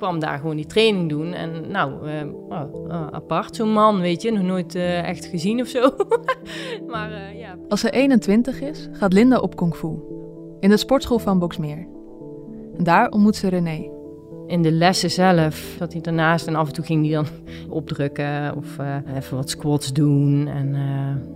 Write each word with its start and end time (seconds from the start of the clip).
kwam 0.00 0.18
daar 0.18 0.38
gewoon 0.38 0.56
die 0.56 0.66
training 0.66 1.08
doen. 1.08 1.32
En 1.32 1.70
nou, 1.70 2.08
eh, 2.08 2.26
oh, 2.48 2.74
oh, 2.74 3.06
apart, 3.10 3.56
zo'n 3.56 3.72
man, 3.72 4.00
weet 4.00 4.22
je, 4.22 4.32
nog 4.32 4.42
nooit 4.42 4.74
eh, 4.74 5.08
echt 5.08 5.24
gezien 5.24 5.60
of 5.60 5.66
zo. 5.66 5.80
maar 6.92 7.12
eh, 7.12 7.38
ja. 7.38 7.56
Als 7.68 7.80
ze 7.80 7.90
21 7.90 8.60
is, 8.60 8.88
gaat 8.92 9.12
Linda 9.12 9.38
op 9.38 9.56
kung 9.56 9.76
fu. 9.76 9.88
In 10.60 10.68
de 10.68 10.76
sportschool 10.76 11.18
van 11.18 11.38
Boksmeer. 11.38 11.86
En 12.76 12.84
daar 12.84 13.10
ontmoet 13.10 13.36
ze 13.36 13.48
René. 13.48 13.88
In 14.46 14.62
de 14.62 14.72
lessen 14.72 15.10
zelf 15.10 15.74
zat 15.78 15.92
hij 15.92 16.00
daarnaast 16.00 16.46
en 16.46 16.54
af 16.54 16.66
en 16.66 16.72
toe 16.72 16.84
ging 16.84 17.04
hij 17.04 17.14
dan 17.14 17.26
opdrukken 17.78 18.56
of 18.56 18.78
even 19.16 19.36
wat 19.36 19.50
squats 19.50 19.92
doen. 19.92 20.48
En 20.48 20.70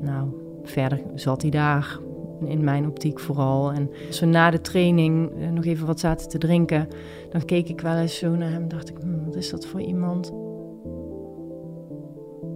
nou, 0.00 0.28
verder 0.62 1.00
zat 1.14 1.42
hij 1.42 1.50
daar 1.50 1.98
in 2.44 2.64
mijn 2.64 2.86
optiek 2.86 3.20
vooral. 3.20 3.72
En 3.72 3.90
als 4.06 4.20
we 4.20 4.26
na 4.26 4.50
de 4.50 4.60
training 4.60 5.30
eh, 5.30 5.50
nog 5.50 5.64
even 5.64 5.86
wat 5.86 6.00
zaten 6.00 6.28
te 6.28 6.38
drinken, 6.38 6.88
dan 7.30 7.44
keek 7.44 7.68
ik 7.68 7.80
wel 7.80 7.96
eens 7.96 8.18
zo 8.18 8.34
naar 8.34 8.50
hem 8.50 8.62
en 8.62 8.68
dacht 8.68 8.88
ik, 8.88 8.96
hm, 8.98 9.24
wat 9.24 9.36
is 9.36 9.50
dat 9.50 9.66
voor 9.66 9.80
iemand? 9.80 10.32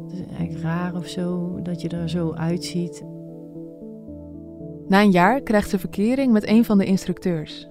Het 0.07 0.13
is 0.13 0.27
eigenlijk 0.27 0.63
raar 0.63 0.95
of 0.95 1.07
zo, 1.07 1.59
dat 1.63 1.81
je 1.81 1.89
er 1.89 2.09
zo 2.09 2.33
uitziet. 2.33 3.05
Na 4.87 5.03
een 5.03 5.11
jaar 5.11 5.41
krijgt 5.41 5.71
ze 5.71 5.79
verkering 5.79 6.33
met 6.33 6.49
een 6.49 6.65
van 6.65 6.79
de 6.79 6.85
instructeurs. 6.85 7.69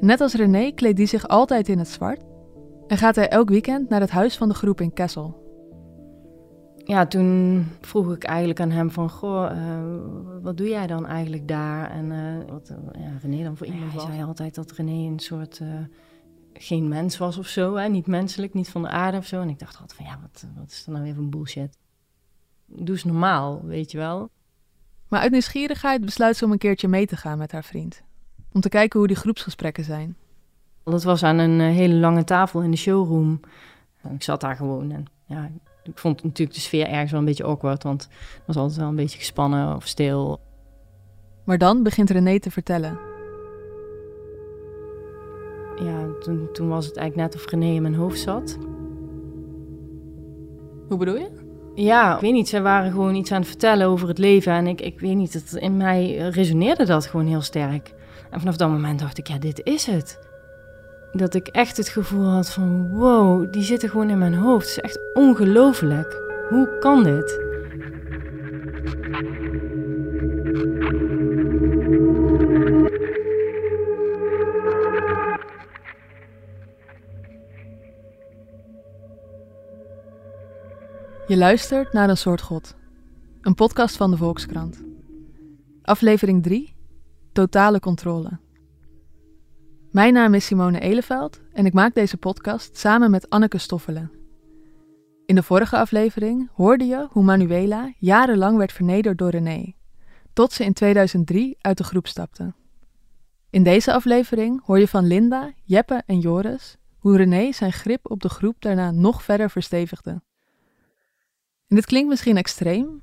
Net 0.00 0.20
als 0.20 0.34
René 0.34 0.70
kleedt 0.70 0.96
die 0.96 1.06
zich 1.06 1.28
altijd 1.28 1.68
in 1.68 1.78
het 1.78 1.88
zwart 1.88 2.20
en 2.86 2.96
gaat 2.96 3.16
hij 3.16 3.28
elk 3.28 3.48
weekend 3.48 3.88
naar 3.88 4.00
het 4.00 4.10
huis 4.10 4.36
van 4.36 4.48
de 4.48 4.54
groep 4.54 4.80
in 4.80 4.92
Kessel 4.92 5.41
ja, 6.84 7.06
toen 7.06 7.66
vroeg 7.80 8.14
ik 8.14 8.24
eigenlijk 8.24 8.60
aan 8.60 8.70
hem 8.70 8.90
van, 8.90 9.10
goh, 9.10 9.50
uh, 9.52 10.42
wat 10.42 10.56
doe 10.56 10.68
jij 10.68 10.86
dan 10.86 11.06
eigenlijk 11.06 11.48
daar? 11.48 11.90
En 11.90 12.10
uh, 12.10 12.50
wat 12.50 12.70
uh, 12.70 13.02
ja, 13.02 13.18
René 13.22 13.42
dan 13.42 13.56
voor 13.56 13.66
iemand 13.66 13.92
was. 13.92 14.04
Hij 14.04 14.12
zei 14.12 14.26
altijd 14.26 14.54
dat 14.54 14.72
René 14.72 15.10
een 15.10 15.18
soort, 15.18 15.60
geen 16.52 16.88
mens 16.88 17.18
was 17.18 17.38
of 17.38 17.46
zo, 17.46 17.74
hè? 17.74 17.88
niet 17.88 18.06
menselijk, 18.06 18.54
niet 18.54 18.68
van 18.68 18.82
de 18.82 18.88
aarde 18.88 19.18
of 19.18 19.26
zo. 19.26 19.40
En 19.40 19.48
ik 19.48 19.58
dacht 19.58 19.80
altijd 19.80 19.94
van, 19.94 20.06
ja, 20.06 20.18
wat, 20.22 20.46
wat 20.56 20.70
is 20.70 20.86
er 20.86 20.92
nou 20.92 21.04
weer 21.04 21.14
van 21.14 21.30
bullshit? 21.30 21.78
Doe 22.66 22.94
eens 22.94 23.04
normaal, 23.04 23.60
weet 23.64 23.90
je 23.90 23.98
wel. 23.98 24.30
Maar 25.08 25.20
uit 25.20 25.30
nieuwsgierigheid 25.30 26.04
besluit 26.04 26.36
ze 26.36 26.44
om 26.44 26.52
een 26.52 26.58
keertje 26.58 26.88
mee 26.88 27.06
te 27.06 27.16
gaan 27.16 27.38
met 27.38 27.52
haar 27.52 27.64
vriend. 27.64 28.02
Om 28.52 28.60
te 28.60 28.68
kijken 28.68 28.98
hoe 28.98 29.08
die 29.08 29.16
groepsgesprekken 29.16 29.84
zijn. 29.84 30.16
Dat 30.84 31.02
was 31.02 31.22
aan 31.22 31.38
een 31.38 31.60
hele 31.60 31.94
lange 31.94 32.24
tafel 32.24 32.62
in 32.62 32.70
de 32.70 32.76
showroom. 32.76 33.40
ik 34.14 34.22
zat 34.22 34.40
daar 34.40 34.56
gewoon 34.56 34.90
en 34.90 35.04
ja, 35.24 35.50
ik 35.82 35.98
vond 35.98 36.22
natuurlijk 36.22 36.56
de 36.56 36.62
sfeer 36.62 36.86
ergens 36.86 37.10
wel 37.10 37.20
een 37.20 37.26
beetje 37.26 37.44
awkward, 37.44 37.82
want 37.82 38.02
het 38.02 38.42
was 38.46 38.56
altijd 38.56 38.78
wel 38.78 38.88
een 38.88 38.96
beetje 38.96 39.18
gespannen 39.18 39.76
of 39.76 39.86
stil. 39.86 40.40
Maar 41.44 41.58
dan 41.58 41.82
begint 41.82 42.10
René 42.10 42.40
te 42.40 42.50
vertellen. 42.50 42.98
Ja, 45.76 46.06
toen, 46.20 46.48
toen 46.52 46.68
was 46.68 46.86
het 46.86 46.96
eigenlijk 46.96 47.32
net 47.32 47.42
of 47.42 47.50
René 47.50 47.74
in 47.74 47.82
mijn 47.82 47.94
hoofd 47.94 48.18
zat. 48.18 48.58
Hoe 50.88 50.98
bedoel 50.98 51.16
je? 51.16 51.30
Ja, 51.74 52.14
ik 52.14 52.20
weet 52.20 52.32
niet. 52.32 52.48
Zij 52.48 52.62
waren 52.62 52.90
gewoon 52.90 53.14
iets 53.14 53.32
aan 53.32 53.40
het 53.40 53.48
vertellen 53.48 53.86
over 53.86 54.08
het 54.08 54.18
leven. 54.18 54.52
En 54.52 54.66
ik, 54.66 54.80
ik 54.80 55.00
weet 55.00 55.16
niet, 55.16 55.32
het, 55.32 55.52
in 55.52 55.76
mij 55.76 56.16
resoneerde 56.16 56.84
dat 56.84 57.06
gewoon 57.06 57.26
heel 57.26 57.40
sterk. 57.40 57.94
En 58.30 58.38
vanaf 58.38 58.56
dat 58.56 58.68
moment 58.68 58.98
dacht 58.98 59.18
ik, 59.18 59.26
ja, 59.26 59.38
dit 59.38 59.60
is 59.64 59.86
het 59.86 60.18
dat 61.12 61.34
ik 61.34 61.48
echt 61.48 61.76
het 61.76 61.88
gevoel 61.88 62.26
had 62.26 62.50
van 62.50 62.88
wow, 62.88 63.52
die 63.52 63.62
zitten 63.62 63.88
gewoon 63.88 64.10
in 64.10 64.18
mijn 64.18 64.34
hoofd. 64.34 64.66
Het 64.66 64.76
is 64.76 64.90
echt 64.90 65.00
ongelooflijk. 65.14 66.20
Hoe 66.48 66.78
kan 66.78 67.02
dit? 67.02 67.40
Je 81.26 81.36
luistert 81.36 81.92
naar 81.92 82.08
Een 82.08 82.16
Soort 82.16 82.40
God, 82.40 82.74
een 83.40 83.54
podcast 83.54 83.96
van 83.96 84.10
de 84.10 84.16
Volkskrant. 84.16 84.84
Aflevering 85.82 86.42
3: 86.42 86.74
Totale 87.32 87.80
controle. 87.80 88.38
Mijn 89.92 90.12
naam 90.12 90.34
is 90.34 90.46
Simone 90.46 90.80
Eleveld 90.80 91.40
en 91.52 91.66
ik 91.66 91.72
maak 91.72 91.94
deze 91.94 92.16
podcast 92.16 92.76
samen 92.76 93.10
met 93.10 93.30
Anneke 93.30 93.58
Stoffelen. 93.58 94.10
In 95.26 95.34
de 95.34 95.42
vorige 95.42 95.76
aflevering 95.76 96.50
hoorde 96.52 96.84
je 96.84 97.06
hoe 97.10 97.22
Manuela 97.22 97.92
jarenlang 97.98 98.56
werd 98.56 98.72
vernederd 98.72 99.18
door 99.18 99.30
René, 99.30 99.74
tot 100.32 100.52
ze 100.52 100.64
in 100.64 100.72
2003 100.72 101.56
uit 101.60 101.78
de 101.78 101.84
groep 101.84 102.06
stapte. 102.06 102.52
In 103.50 103.62
deze 103.62 103.92
aflevering 103.92 104.64
hoor 104.64 104.78
je 104.78 104.88
van 104.88 105.06
Linda, 105.06 105.52
Jeppe 105.62 106.02
en 106.06 106.18
Joris 106.18 106.76
hoe 106.98 107.16
René 107.16 107.52
zijn 107.52 107.72
grip 107.72 108.10
op 108.10 108.20
de 108.20 108.28
groep 108.28 108.56
daarna 108.58 108.90
nog 108.90 109.22
verder 109.22 109.50
verstevigde. 109.50 110.10
En 111.68 111.76
dit 111.76 111.86
klinkt 111.86 112.08
misschien 112.08 112.36
extreem, 112.36 113.02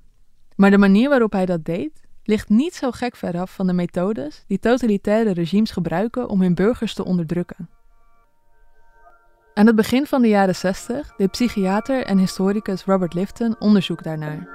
maar 0.56 0.72
de 0.72 0.78
manier 0.78 1.10
waarop 1.10 1.32
hij 1.32 1.46
dat 1.46 1.66
deed 1.66 2.08
ligt 2.30 2.50
niet 2.50 2.76
zo 2.76 2.92
gek 2.92 3.16
veraf 3.16 3.54
van 3.54 3.68
de 3.68 3.74
methodes 3.74 4.44
die 4.48 4.60
totalitaire 4.60 5.34
regimes 5.34 5.72
gebruiken 5.72 6.30
om 6.30 6.42
hun 6.42 6.56
burgers 6.56 6.94
te 6.94 7.06
onderdrukken. 7.06 7.70
Aan 9.54 9.66
het 9.66 9.76
begin 9.76 10.06
van 10.06 10.22
de 10.22 10.28
jaren 10.28 10.56
60 10.56 11.16
deed 11.18 11.32
psychiater 11.32 12.06
en 12.06 12.18
historicus 12.18 12.86
Robert 12.86 13.14
Lifton 13.14 13.56
onderzoek 13.60 14.04
daarnaar. 14.04 14.48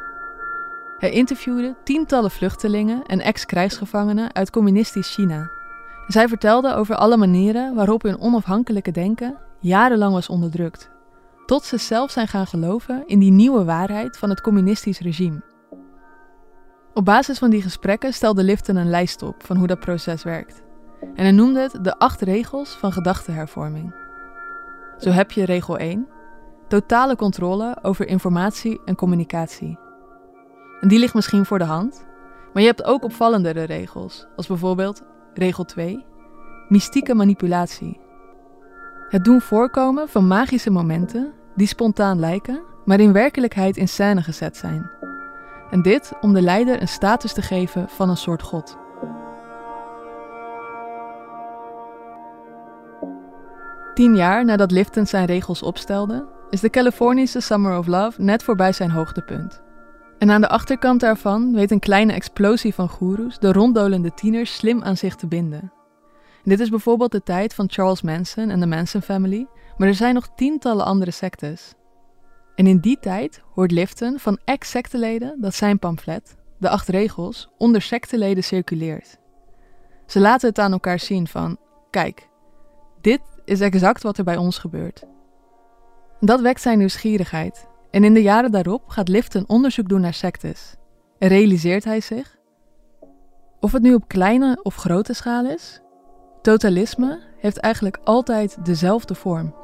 Hij 0.99 1.11
interviewde 1.11 1.77
tientallen 1.85 2.31
vluchtelingen 2.31 3.03
en 3.07 3.21
ex-krijgsgevangenen 3.21 4.35
uit 4.35 4.51
communistisch 4.51 5.15
China. 5.15 5.51
Zij 6.07 6.29
vertelden 6.29 6.77
over 6.77 6.97
alle 6.97 7.17
manieren 7.17 7.75
waarop 7.75 8.03
hun 8.03 8.21
onafhankelijke 8.21 8.91
denken 8.91 9.37
jarenlang 9.61 10.13
was 10.13 10.29
onderdrukt, 10.29 10.91
tot 11.47 11.65
ze 11.65 11.77
zelf 11.77 12.11
zijn 12.11 12.29
gaan 12.29 12.47
geloven 12.47 13.03
in 13.07 13.19
die 13.19 13.33
nieuwe 13.33 13.65
waarheid 13.65 14.17
van 14.17 14.31
het 14.31 14.41
communistisch 14.41 15.01
regime. 15.01 15.53
Op 16.95 17.05
basis 17.05 17.39
van 17.39 17.51
die 17.51 17.63
gesprekken 17.63 18.13
stelde 18.13 18.43
Lifton 18.43 18.77
een 18.77 18.91
lijst 18.91 19.23
op 19.23 19.35
van 19.45 19.57
hoe 19.57 19.67
dat 19.67 19.81
proces 19.81 20.23
werkt. 20.23 20.63
En 21.01 21.23
hij 21.23 21.31
noemde 21.31 21.61
het 21.61 21.85
de 21.85 21.99
acht 21.99 22.21
regels 22.21 22.71
van 22.71 22.93
gedachtehervorming. 22.93 23.95
Zo 24.99 25.11
heb 25.11 25.33
je 25.33 25.45
regel 25.45 25.79
1, 25.79 26.09
totale 26.69 27.17
controle 27.17 27.79
over 27.83 28.09
informatie 28.09 28.81
en 28.85 28.95
communicatie. 28.95 29.79
En 30.81 30.89
die 30.89 30.99
ligt 30.99 31.15
misschien 31.15 31.45
voor 31.45 31.59
de 31.59 31.65
hand, 31.65 32.07
maar 32.53 32.63
je 32.63 32.69
hebt 32.69 32.85
ook 32.85 33.05
opvallendere 33.05 33.63
regels, 33.63 34.27
als 34.37 34.47
bijvoorbeeld 34.47 35.03
regel 35.35 35.65
2, 35.65 36.05
mystieke 36.69 37.15
manipulatie. 37.15 38.01
Het 39.09 39.25
doen 39.25 39.41
voorkomen 39.41 40.09
van 40.09 40.27
magische 40.27 40.71
momenten 40.71 41.33
die 41.57 41.67
spontaan 41.67 42.21
lijken, 42.21 42.63
maar 42.85 43.01
in 43.01 43.13
werkelijkheid 43.13 43.77
in 43.77 43.89
scène 43.89 44.23
gezet 44.23 44.57
zijn. 44.57 44.91
En 45.71 45.83
dit 45.83 46.13
om 46.21 46.33
de 46.33 46.43
leider 46.43 46.81
een 46.81 46.89
status 46.89 47.33
te 47.33 47.43
geven 47.43 47.89
van 47.89 48.09
een 48.09 48.17
soort 48.17 48.43
god. 48.43 48.77
Tien 53.95 54.17
jaar 54.17 54.45
nadat 54.45 54.71
Lifton 54.71 55.07
zijn 55.07 55.27
regels 55.27 55.63
opstelde, 55.63 56.27
is 56.51 56.61
de 56.61 56.71
Californische 56.71 57.41
Summer 57.41 57.79
of 57.79 57.87
Love 57.87 58.23
net 58.23 58.43
voorbij 58.43 58.73
zijn 58.73 58.91
hoogtepunt. 58.91 59.63
En 60.19 60.31
aan 60.31 60.41
de 60.41 60.49
achterkant 60.49 61.01
daarvan 61.01 61.53
weet 61.53 61.71
een 61.71 61.79
kleine 61.79 62.13
explosie 62.13 62.75
van 62.75 62.89
goeroes 62.89 63.39
de 63.39 63.53
ronddolende 63.53 64.15
tieners 64.15 64.55
slim 64.55 64.83
aan 64.83 64.97
zich 64.97 65.15
te 65.15 65.27
binden. 65.27 65.73
dit 66.43 66.61
is 66.61 66.69
bijvoorbeeld 66.69 67.13
de 67.13 67.23
tijd 67.23 67.55
van 67.55 67.71
Charles 67.71 68.03
Manson 68.03 68.51
en 68.51 68.61
de 68.61 68.67
Manson 68.67 69.03
Family, 69.03 69.47
maar 69.77 69.89
er 69.89 69.95
zijn 69.95 70.15
nog 70.15 70.29
tientallen 70.35 70.85
andere 70.85 71.11
sectes. 71.11 71.75
En 72.55 72.67
in 72.67 72.79
die 72.79 72.99
tijd 73.01 73.43
hoort 73.55 73.71
Lifton 73.71 74.19
van 74.19 74.39
ex-secteleden 74.45 75.41
dat 75.41 75.55
zijn 75.55 75.79
pamflet, 75.79 76.37
de 76.59 76.69
acht 76.69 76.89
regels, 76.89 77.49
onder 77.59 77.83
secteleden 77.83 78.45
circuleert. 78.45 79.19
Ze 80.07 80.21
laten 80.21 80.49
het 80.49 80.59
aan 80.59 80.73
elkaar 80.73 80.99
zien 80.99 81.27
van, 81.27 81.59
kijk, 81.91 82.29
dit 83.01 83.21
is 83.45 83.61
exact 83.61 84.03
wat 84.03 84.19
er 84.19 84.25
bij 84.25 84.37
ons 84.37 84.59
gebeurt. 84.59 85.05
Dat 86.21 86.41
wekt 86.41 86.61
zijn 86.61 86.79
nieuwsgierigheid 86.79 87.67
en 87.91 88.05
in 88.05 88.15
de 88.15 88.23
jaren 88.23 88.51
daarop 88.51 88.89
gaat 88.89 89.09
Lifton 89.09 89.45
onderzoek 89.47 89.89
doen 89.89 90.01
naar 90.01 90.15
sectes. 90.15 90.77
En 91.19 91.29
realiseert 91.29 91.85
hij 91.85 92.01
zich, 92.01 92.39
of 93.61 93.73
het 93.73 93.83
nu 93.83 93.95
op 93.95 94.09
kleine 94.09 94.61
of 94.63 94.75
grote 94.75 95.13
schaal 95.13 95.47
is, 95.47 95.81
totalisme 96.43 97.21
heeft 97.37 97.57
eigenlijk 97.59 97.99
altijd 98.05 98.65
dezelfde 98.65 99.15
vorm. 99.15 99.55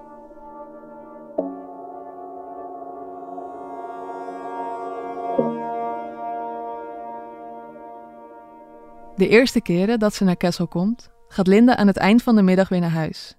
De 9.20 9.28
eerste 9.28 9.60
keren 9.60 9.98
dat 9.98 10.14
ze 10.14 10.24
naar 10.24 10.36
Kessel 10.36 10.66
komt, 10.66 11.10
gaat 11.28 11.46
Linda 11.46 11.76
aan 11.76 11.86
het 11.86 11.96
eind 11.96 12.22
van 12.22 12.36
de 12.36 12.42
middag 12.42 12.68
weer 12.68 12.80
naar 12.80 12.90
huis. 12.90 13.36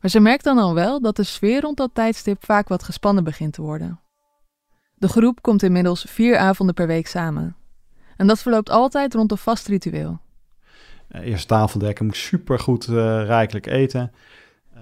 Maar 0.00 0.10
ze 0.10 0.20
merkt 0.20 0.44
dan 0.44 0.58
al 0.58 0.74
wel 0.74 1.00
dat 1.00 1.16
de 1.16 1.22
sfeer 1.22 1.60
rond 1.60 1.76
dat 1.76 1.90
tijdstip 1.92 2.44
vaak 2.44 2.68
wat 2.68 2.82
gespannen 2.82 3.24
begint 3.24 3.52
te 3.52 3.62
worden. 3.62 4.00
De 4.94 5.08
groep 5.08 5.42
komt 5.42 5.62
inmiddels 5.62 6.04
vier 6.08 6.38
avonden 6.38 6.74
per 6.74 6.86
week 6.86 7.06
samen. 7.06 7.56
En 8.16 8.26
dat 8.26 8.42
verloopt 8.42 8.70
altijd 8.70 9.14
rond 9.14 9.30
een 9.30 9.38
vast 9.38 9.66
ritueel. 9.66 10.20
Eh, 11.08 11.26
eerst 11.26 11.48
tafeldekken, 11.48 12.04
moet 12.04 12.16
super 12.16 12.58
goed 12.58 12.88
uh, 12.88 12.94
rijkelijk 13.24 13.66
eten. 13.66 14.12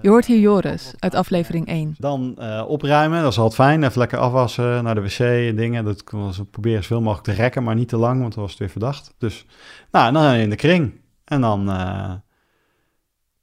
Je 0.03 0.09
hoort 0.09 0.27
hier 0.27 0.39
Joris 0.39 0.95
uit 0.99 1.15
aflevering 1.15 1.67
1. 1.67 1.95
Dan 1.99 2.37
uh, 2.39 2.65
opruimen, 2.69 3.23
dat 3.23 3.33
is 3.33 3.39
altijd 3.39 3.69
fijn. 3.69 3.85
Even 3.85 3.99
lekker 3.99 4.19
afwassen, 4.19 4.85
naar 4.85 4.95
de 4.95 5.01
wc 5.01 5.19
en 5.19 5.57
dingen. 5.57 5.85
Dat 5.85 6.03
was 6.11 6.41
proberen 6.51 6.83
zoveel 6.83 7.01
mogelijk 7.01 7.25
te 7.27 7.33
rekken, 7.33 7.63
maar 7.63 7.75
niet 7.75 7.89
te 7.89 7.97
lang, 7.97 8.21
want 8.21 8.33
dan 8.35 8.43
was 8.43 8.51
het 8.51 8.61
weer 8.61 8.71
verdacht. 8.71 9.15
Dus, 9.19 9.47
nou, 9.91 10.13
dan 10.13 10.35
in 10.35 10.51
de 10.51 10.57
kring. 10.57 11.01
En 11.25 11.41
dan, 11.41 11.71
uh, 11.71 12.13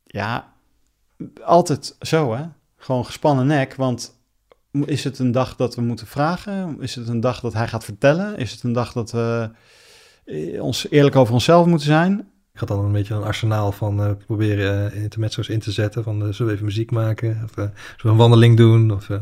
ja, 0.03 0.53
altijd 1.43 1.95
zo, 1.99 2.33
hè. 2.33 2.43
Gewoon 2.77 3.05
gespannen 3.05 3.47
nek, 3.47 3.75
want 3.75 4.19
is 4.71 5.03
het 5.03 5.19
een 5.19 5.31
dag 5.31 5.55
dat 5.55 5.75
we 5.75 5.81
moeten 5.81 6.07
vragen? 6.07 6.77
Is 6.79 6.95
het 6.95 7.07
een 7.07 7.19
dag 7.19 7.39
dat 7.39 7.53
hij 7.53 7.67
gaat 7.67 7.83
vertellen? 7.83 8.37
Is 8.37 8.51
het 8.51 8.63
een 8.63 8.73
dag 8.73 8.93
dat 8.93 9.11
we 9.11 9.49
eh, 10.25 10.63
ons 10.63 10.89
eerlijk 10.89 11.15
over 11.15 11.33
onszelf 11.33 11.65
moeten 11.65 11.87
zijn? 11.87 12.27
Had 12.59 12.67
dan 12.67 12.85
een 12.85 12.91
beetje 12.91 13.13
een 13.13 13.23
arsenaal 13.23 13.71
van 13.71 14.01
uh, 14.01 14.11
proberen 14.25 14.95
uh, 14.95 15.03
intermezzo's 15.03 15.49
in 15.49 15.59
te 15.59 15.71
zetten. 15.71 16.03
Van 16.03 16.15
uh, 16.15 16.33
zullen 16.33 16.47
we 16.47 16.53
even 16.53 16.65
muziek 16.65 16.91
maken? 16.91 17.41
Of 17.43 17.51
zullen 17.53 17.73
een 18.01 18.15
wandeling 18.15 18.57
doen? 18.57 18.91
Of, 18.91 19.09
maar 19.09 19.19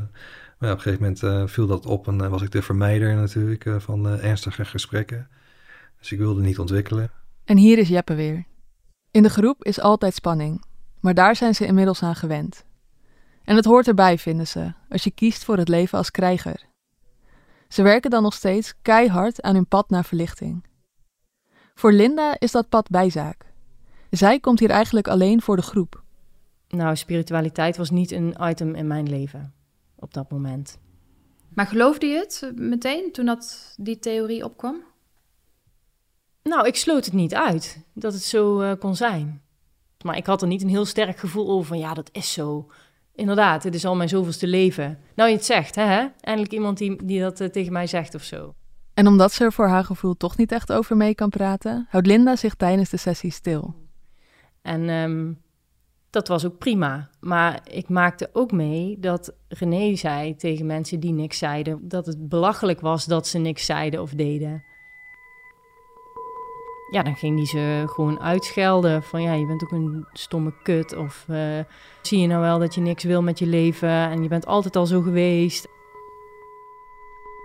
ja, 0.60 0.72
op 0.72 0.78
een 0.78 0.80
gegeven 0.82 1.16
moment 1.24 1.52
viel 1.52 1.68
dat 1.68 1.86
op 1.86 2.08
en 2.08 2.30
was 2.30 2.42
ik 2.42 2.52
de 2.52 2.62
vermijder 2.62 3.16
natuurlijk 3.16 3.66
van 3.78 4.08
ernstige 4.08 4.66
gesprekken. 4.66 5.28
Dus 6.00 6.12
ik 6.12 6.18
wilde 6.18 6.42
niet 6.42 6.60
ontwikkelen. 6.60 7.12
En 7.46 7.58
hier 7.58 7.78
is 7.78 7.88
Jeppe 7.88 8.16
weer. 8.16 8.46
In 9.12 9.24
de 9.24 9.30
groep 9.30 9.64
is 9.64 9.80
altijd 9.80 10.14
spanning, 10.14 10.66
maar 11.00 11.14
daar 11.14 11.36
zijn 11.36 11.56
ze 11.56 11.66
inmiddels 11.66 12.04
aan 12.04 12.16
gewend. 12.16 12.66
En 13.44 13.56
het 13.56 13.66
hoort 13.66 13.88
erbij, 13.88 14.18
vinden 14.18 14.48
ze, 14.48 14.74
als 14.90 15.04
je 15.04 15.12
kiest 15.12 15.44
voor 15.44 15.58
het 15.58 15.68
leven 15.68 15.98
als 15.98 16.12
krijger. 16.12 16.66
Ze 17.68 17.82
werken 17.82 18.10
dan 18.10 18.24
nog 18.24 18.34
steeds 18.34 18.74
keihard 18.82 19.42
aan 19.42 19.56
hun 19.56 19.68
pad 19.68 19.90
naar 19.90 20.06
verlichting. 20.06 20.66
Voor 21.78 21.92
Linda 21.92 22.36
is 22.40 22.52
dat 22.52 22.70
pad 22.70 22.90
bijzaak. 22.90 23.46
Zij 24.10 24.40
komt 24.40 24.60
hier 24.60 24.70
eigenlijk 24.70 25.08
alleen 25.08 25.42
voor 25.42 25.56
de 25.56 25.62
groep. 25.62 26.04
Nou, 26.68 26.96
spiritualiteit 26.96 27.78
was 27.78 27.90
niet 27.90 28.12
een 28.12 28.36
item 28.42 28.76
in 28.76 28.88
mijn 28.88 29.10
leven 29.10 29.54
op 29.96 30.14
dat 30.14 30.32
moment. 30.32 30.78
Maar 31.50 31.68
geloofde 31.68 32.06
je 32.06 32.18
het 32.18 32.52
meteen 32.56 33.12
toen 33.12 33.26
dat 33.26 33.74
die 33.80 34.00
theorie 34.00 34.44
opkwam? 34.44 34.84
Nou, 36.44 36.68
ik 36.68 36.76
sloot 36.76 37.06
het 37.06 37.14
niet 37.14 37.36
uit 37.36 37.86
dat 37.94 38.14
het 38.14 38.24
zo 38.24 38.62
uh, 38.62 38.72
kon 38.80 38.96
zijn. 38.96 39.42
Maar 40.04 40.18
ik 40.18 40.26
had 40.26 40.42
er 40.42 40.48
niet 40.48 40.62
een 40.62 40.70
heel 40.70 40.86
sterk 40.86 41.18
gevoel 41.18 41.50
over 41.50 41.68
van 41.68 41.80
ja, 41.80 41.94
dat 41.94 42.10
is 42.12 42.34
zo. 42.34 42.72
Inderdaad, 43.16 43.64
het 43.64 43.76
is 43.76 43.86
al 43.86 43.96
mijn 43.96 44.10
zoveelste 44.10 44.48
leven. 44.48 45.00
Nou, 45.16 45.30
je 45.30 45.36
het 45.36 45.46
zegt, 45.46 45.76
hè? 45.76 46.08
Eindelijk 46.22 46.54
iemand 46.54 46.78
die, 46.78 47.06
die 47.06 47.22
dat 47.22 47.40
uh, 47.40 47.48
tegen 47.48 47.74
mij 47.74 47.88
zegt 47.88 48.16
of 48.16 48.24
zo. 48.24 48.56
En 48.98 49.08
omdat 49.08 49.34
ze 49.34 49.44
er 49.44 49.54
voor 49.54 49.68
haar 49.68 49.84
gevoel 49.84 50.18
toch 50.18 50.38
niet 50.38 50.52
echt 50.52 50.72
over 50.72 50.98
mee 50.98 51.16
kan 51.16 51.30
praten, 51.30 51.88
houdt 51.90 52.08
Linda 52.08 52.36
zich 52.36 52.56
tijdens 52.56 52.90
de 52.90 52.98
sessie 52.98 53.32
stil. 53.32 53.76
En 54.62 54.90
um, 54.90 55.42
dat 56.10 56.28
was 56.28 56.46
ook 56.46 56.58
prima. 56.58 57.10
Maar 57.20 57.60
ik 57.72 57.90
maakte 57.90 58.30
ook 58.34 58.52
mee 58.52 59.00
dat 59.00 59.34
René 59.48 59.96
zei 59.96 60.36
tegen 60.36 60.66
mensen 60.66 61.00
die 61.00 61.14
niks 61.14 61.38
zeiden, 61.38 61.88
dat 61.88 62.06
het 62.06 62.30
belachelijk 62.30 62.82
was 62.82 63.06
dat 63.06 63.28
ze 63.28 63.38
niks 63.38 63.66
zeiden 63.66 64.02
of 64.02 64.12
deden 64.12 64.64
ja, 66.90 67.04
dan 67.04 67.16
ging 67.16 67.38
hij 67.38 67.46
ze 67.46 67.84
gewoon 67.88 68.20
uitschelden. 68.20 69.04
Van 69.04 69.22
ja, 69.22 69.34
je 69.34 69.46
bent 69.46 69.64
ook 69.64 69.72
een 69.72 70.06
stomme 70.14 70.54
kut. 70.64 70.96
Of 70.96 71.26
uh, 71.30 71.60
zie 72.02 72.20
je 72.20 72.28
nou 72.28 72.42
wel 72.42 72.60
dat 72.60 72.76
je 72.76 72.82
niks 72.82 73.04
wil 73.04 73.22
met 73.22 73.40
je 73.40 73.46
leven 73.46 73.90
en 73.90 74.24
je 74.24 74.30
bent 74.30 74.46
altijd 74.46 74.76
al 74.76 74.86
zo 74.86 75.02
geweest. 75.02 75.68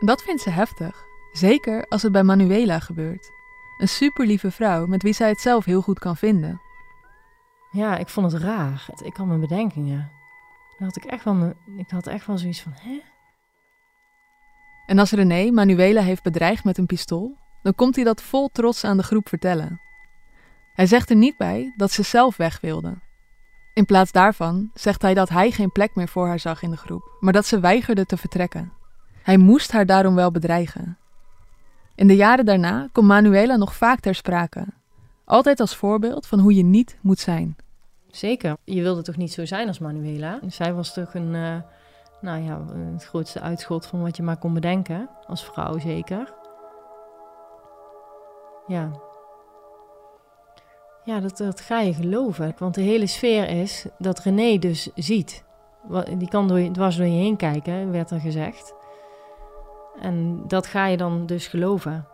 Dat 0.01 0.23
vindt 0.23 0.43
ze 0.43 0.51
heftig. 0.51 1.11
Zeker 1.33 1.87
als 1.89 2.03
het 2.03 2.13
bij 2.13 2.23
Manuela 2.23 2.79
gebeurt. 2.79 3.31
Een 3.79 3.89
superlieve 3.89 4.51
vrouw 4.51 4.87
met 4.87 5.03
wie 5.03 5.13
zij 5.13 5.29
het 5.29 5.41
zelf 5.41 5.65
heel 5.65 5.83
goed 5.83 5.99
kan 5.99 6.17
vinden. 6.17 6.61
Ja, 7.71 7.97
ik 7.97 8.09
vond 8.09 8.33
het 8.33 8.43
raar. 8.43 8.87
Ik 9.03 9.17
had 9.17 9.27
mijn 9.27 9.41
bedenkingen. 9.41 10.11
Dan 10.79 10.87
had 10.87 10.97
ik 10.97 11.05
echt 11.05 11.25
wel, 11.25 11.53
ik 11.77 11.91
had 11.91 12.07
echt 12.07 12.27
wel 12.27 12.39
zoiets 12.39 12.61
van, 12.63 12.73
hè? 12.75 13.03
En 14.87 14.99
als 14.99 15.11
René 15.11 15.51
Manuela 15.51 16.01
heeft 16.01 16.23
bedreigd 16.23 16.65
met 16.65 16.79
een 16.79 16.87
pistool, 16.87 17.37
dan 17.63 17.75
komt 17.75 17.95
hij 17.95 18.05
dat 18.05 18.23
vol 18.23 18.49
trots 18.53 18.85
aan 18.85 18.97
de 18.97 19.03
groep 19.03 19.29
vertellen. 19.29 19.81
Hij 20.75 20.87
zegt 20.87 21.11
er 21.11 21.17
niet 21.17 21.37
bij 21.37 21.73
dat 21.77 21.91
ze 21.91 22.03
zelf 22.03 22.37
weg 22.37 22.61
wilde. 22.61 22.99
In 23.75 23.85
plaats 23.85 24.13
daarvan 24.13 24.71
zegt 24.75 25.03
hij 25.03 25.15
dat 25.15 25.29
hij 25.29 25.51
geen 25.51 25.73
plek 25.73 25.95
meer 25.95 26.09
voor 26.09 26.27
haar 26.27 26.39
zag 26.39 26.63
in 26.63 26.71
de 26.71 26.77
groep, 26.77 27.17
maar 27.21 27.33
dat 27.33 27.47
ze 27.47 27.61
weigerde 27.61 28.07
te 28.07 28.17
vertrekken. 28.17 28.73
Hij 29.23 29.37
moest 29.37 29.73
haar 29.73 29.87
daarom 29.87 30.15
wel 30.15 30.31
bedreigen. 30.31 30.99
In 31.95 32.07
de 32.07 32.17
jaren 32.17 32.45
daarna 32.45 32.89
komt 32.93 33.07
Manuela 33.07 33.57
nog 33.57 33.75
vaak 33.75 34.01
ter 34.01 34.15
sprake. 34.15 34.67
Altijd 35.25 35.61
als 35.61 35.77
voorbeeld 35.77 36.27
van 36.27 36.39
hoe 36.39 36.55
je 36.55 36.65
niet 36.65 36.99
moet 37.01 37.19
zijn. 37.19 37.57
Zeker. 38.07 38.57
Je 38.65 38.83
wilde 38.83 39.03
toch 39.03 39.17
niet 39.17 39.33
zo 39.33 39.45
zijn 39.45 39.69
als 39.69 39.79
Manuela? 39.79 40.41
Zij 40.47 40.75
was 40.75 40.93
toch 40.95 41.15
een, 41.15 41.35
uh, 41.35 41.57
nou 42.21 42.43
ja, 42.43 42.65
het 42.93 43.05
grootste 43.05 43.41
uitschot 43.41 43.87
van 43.87 44.03
wat 44.03 44.17
je 44.17 44.23
maar 44.23 44.39
kon 44.39 44.55
bedenken. 44.55 45.09
Als 45.27 45.45
vrouw 45.45 45.79
zeker. 45.79 46.35
Ja. 48.67 48.91
Ja, 51.05 51.21
dat, 51.21 51.37
dat 51.37 51.61
ga 51.61 51.81
je 51.81 51.95
geloven. 51.95 52.55
Want 52.59 52.75
de 52.75 52.81
hele 52.81 53.07
sfeer 53.07 53.49
is 53.49 53.87
dat 53.99 54.19
René 54.19 54.59
dus 54.59 54.91
ziet. 54.95 55.45
Die 56.19 56.29
kan 56.29 56.49
door, 56.49 56.73
dwars 56.73 56.97
door 56.97 57.07
je 57.07 57.13
heen 57.13 57.37
kijken, 57.37 57.91
werd 57.91 58.11
er 58.11 58.21
gezegd. 58.21 58.75
En 60.01 60.45
dat 60.47 60.67
ga 60.67 60.87
je 60.87 60.97
dan 60.97 61.27
dus 61.27 61.47
geloven. 61.47 62.07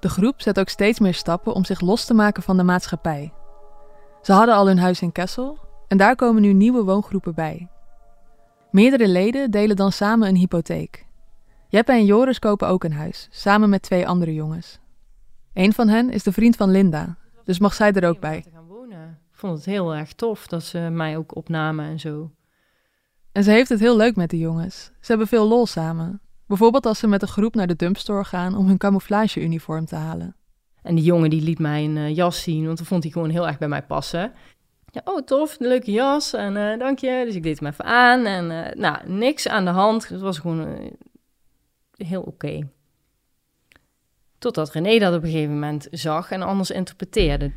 De 0.00 0.08
groep 0.08 0.40
zet 0.42 0.58
ook 0.58 0.68
steeds 0.68 0.98
meer 0.98 1.14
stappen 1.14 1.54
om 1.54 1.64
zich 1.64 1.80
los 1.80 2.04
te 2.04 2.14
maken 2.14 2.42
van 2.42 2.56
de 2.56 2.62
maatschappij. 2.62 3.32
Ze 4.22 4.32
hadden 4.32 4.54
al 4.54 4.66
hun 4.66 4.78
huis 4.78 5.02
in 5.02 5.12
Kessel 5.12 5.58
en 5.88 5.96
daar 5.96 6.16
komen 6.16 6.42
nu 6.42 6.52
nieuwe 6.52 6.84
woongroepen 6.84 7.34
bij. 7.34 7.68
Meerdere 8.70 9.08
leden 9.08 9.50
delen 9.50 9.76
dan 9.76 9.92
samen 9.92 10.28
een 10.28 10.36
hypotheek. 10.36 11.06
Jeppe 11.68 11.92
en 11.92 12.04
Joris 12.04 12.38
kopen 12.38 12.68
ook 12.68 12.84
een 12.84 12.92
huis, 12.92 13.28
samen 13.30 13.68
met 13.68 13.82
twee 13.82 14.08
andere 14.08 14.34
jongens. 14.34 14.78
Een 15.52 15.72
van 15.72 15.88
hen 15.88 16.10
is 16.10 16.22
de 16.22 16.32
vriend 16.32 16.56
van 16.56 16.70
Linda, 16.70 17.16
dus 17.44 17.58
mag 17.58 17.74
zij 17.74 17.92
er 17.92 18.08
ook 18.08 18.20
bij. 18.20 18.44
Ik 19.30 19.44
vond 19.44 19.56
het 19.56 19.64
heel 19.64 19.94
erg 19.94 20.12
tof 20.12 20.46
dat 20.46 20.62
ze 20.62 20.78
mij 20.78 21.16
ook 21.16 21.36
opnamen 21.36 21.84
en 21.84 22.00
zo. 22.00 22.30
En 23.32 23.44
ze 23.44 23.50
heeft 23.50 23.68
het 23.68 23.80
heel 23.80 23.96
leuk 23.96 24.16
met 24.16 24.30
de 24.30 24.38
jongens. 24.38 24.84
Ze 24.84 25.06
hebben 25.06 25.26
veel 25.26 25.48
lol 25.48 25.66
samen. 25.66 26.20
Bijvoorbeeld 26.46 26.86
als 26.86 26.98
ze 26.98 27.06
met 27.06 27.22
een 27.22 27.28
groep 27.28 27.54
naar 27.54 27.66
de 27.66 27.76
dumpstore 27.76 28.24
gaan 28.24 28.56
om 28.56 28.66
hun 28.66 28.78
camouflageuniform 28.78 29.84
te 29.84 29.96
halen. 29.96 30.36
En 30.82 30.94
die 30.94 31.04
jongen 31.04 31.30
die 31.30 31.42
liet 31.42 31.58
mij 31.58 31.84
een 31.84 31.96
uh, 31.96 32.14
jas 32.14 32.42
zien, 32.42 32.66
want 32.66 32.78
dat 32.78 32.86
vond 32.86 33.02
hij 33.02 33.12
gewoon 33.12 33.30
heel 33.30 33.46
erg 33.46 33.58
bij 33.58 33.68
mij 33.68 33.82
passen. 33.82 34.32
Ja, 34.90 35.00
oh 35.04 35.24
tof, 35.24 35.60
een 35.60 35.66
leuke 35.66 35.90
jas 35.90 36.32
en 36.32 36.56
uh, 36.56 36.78
dank 36.78 36.98
je. 36.98 37.22
Dus 37.24 37.34
ik 37.34 37.42
deed 37.42 37.58
hem 37.58 37.68
even 37.68 37.84
aan 37.84 38.24
en 38.24 38.50
uh, 38.50 38.82
nou, 38.82 39.08
niks 39.10 39.48
aan 39.48 39.64
de 39.64 39.70
hand. 39.70 40.08
Het 40.08 40.20
was 40.20 40.38
gewoon 40.38 40.92
heel 41.96 42.22
oké. 42.22 42.68
Totdat 44.38 44.70
René 44.70 44.98
dat 44.98 45.14
op 45.14 45.22
een 45.22 45.30
gegeven 45.30 45.54
moment 45.54 45.88
zag 45.90 46.30
en 46.30 46.42
anders 46.42 46.70
interpreteerde. 46.70 47.52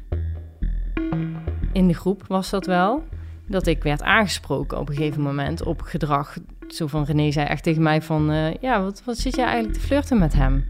In 1.73 1.87
de 1.87 1.93
groep 1.93 2.27
was 2.27 2.49
dat 2.49 2.65
wel. 2.65 3.03
Dat 3.51 3.67
ik 3.67 3.83
werd 3.83 4.03
aangesproken 4.03 4.79
op 4.79 4.89
een 4.89 4.95
gegeven 4.95 5.21
moment 5.21 5.63
op 5.63 5.81
gedrag. 5.81 6.37
Zo 6.67 6.87
van 6.87 7.03
René 7.03 7.31
zei 7.31 7.47
echt 7.47 7.63
tegen 7.63 7.81
mij 7.81 8.01
van... 8.01 8.31
Uh, 8.31 8.53
ja, 8.53 8.81
wat, 8.81 9.01
wat 9.05 9.17
zit 9.17 9.35
jij 9.35 9.45
eigenlijk 9.45 9.73
te 9.73 9.85
flirten 9.85 10.19
met 10.19 10.33
hem? 10.33 10.65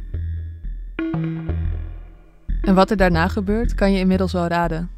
En 2.62 2.76
wat 2.76 2.92
er 2.92 2.98
daarna 2.98 3.28
gebeurt, 3.28 3.76
kan 3.76 3.92
je 3.92 4.00
inmiddels 4.00 4.32
wel 4.32 4.48
raden. 4.48 4.90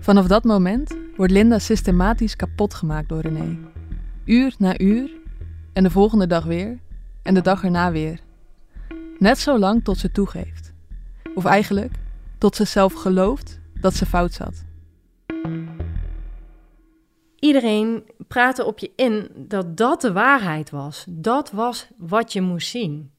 Vanaf 0.00 0.26
dat 0.26 0.44
moment 0.44 0.96
wordt 1.16 1.32
Linda 1.32 1.58
systematisch 1.58 2.36
kapot 2.36 2.74
gemaakt 2.74 3.08
door 3.08 3.20
René. 3.20 3.58
Uur 4.24 4.54
na 4.58 4.78
uur 4.78 5.10
en 5.72 5.82
de 5.82 5.90
volgende 5.90 6.26
dag 6.26 6.44
weer 6.44 6.78
en 7.22 7.34
de 7.34 7.42
dag 7.42 7.64
erna 7.64 7.90
weer. 7.90 8.20
Net 9.18 9.38
zo 9.38 9.58
lang 9.58 9.84
tot 9.84 9.98
ze 9.98 10.12
toegeeft. 10.12 10.72
Of 11.34 11.44
eigenlijk 11.44 11.92
tot 12.38 12.56
ze 12.56 12.64
zelf 12.64 12.92
gelooft 12.92 13.60
dat 13.80 13.94
ze 13.94 14.06
fout 14.06 14.32
zat. 14.32 14.64
Iedereen 17.38 18.10
praatte 18.28 18.64
op 18.64 18.78
je 18.78 18.92
in 18.96 19.28
dat 19.34 19.76
dat 19.76 20.00
de 20.00 20.12
waarheid 20.12 20.70
was. 20.70 21.04
Dat 21.08 21.50
was 21.50 21.88
wat 21.96 22.32
je 22.32 22.40
moest 22.40 22.68
zien. 22.68 23.10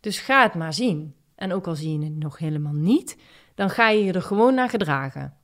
Dus 0.00 0.18
ga 0.18 0.42
het 0.42 0.54
maar 0.54 0.72
zien. 0.72 1.14
En 1.34 1.52
ook 1.52 1.66
al 1.66 1.74
zie 1.74 1.98
je 1.98 2.04
het 2.04 2.18
nog 2.18 2.38
helemaal 2.38 2.72
niet, 2.72 3.16
dan 3.54 3.70
ga 3.70 3.88
je 3.88 4.04
je 4.04 4.12
er 4.12 4.22
gewoon 4.22 4.54
naar 4.54 4.68
gedragen. 4.68 5.36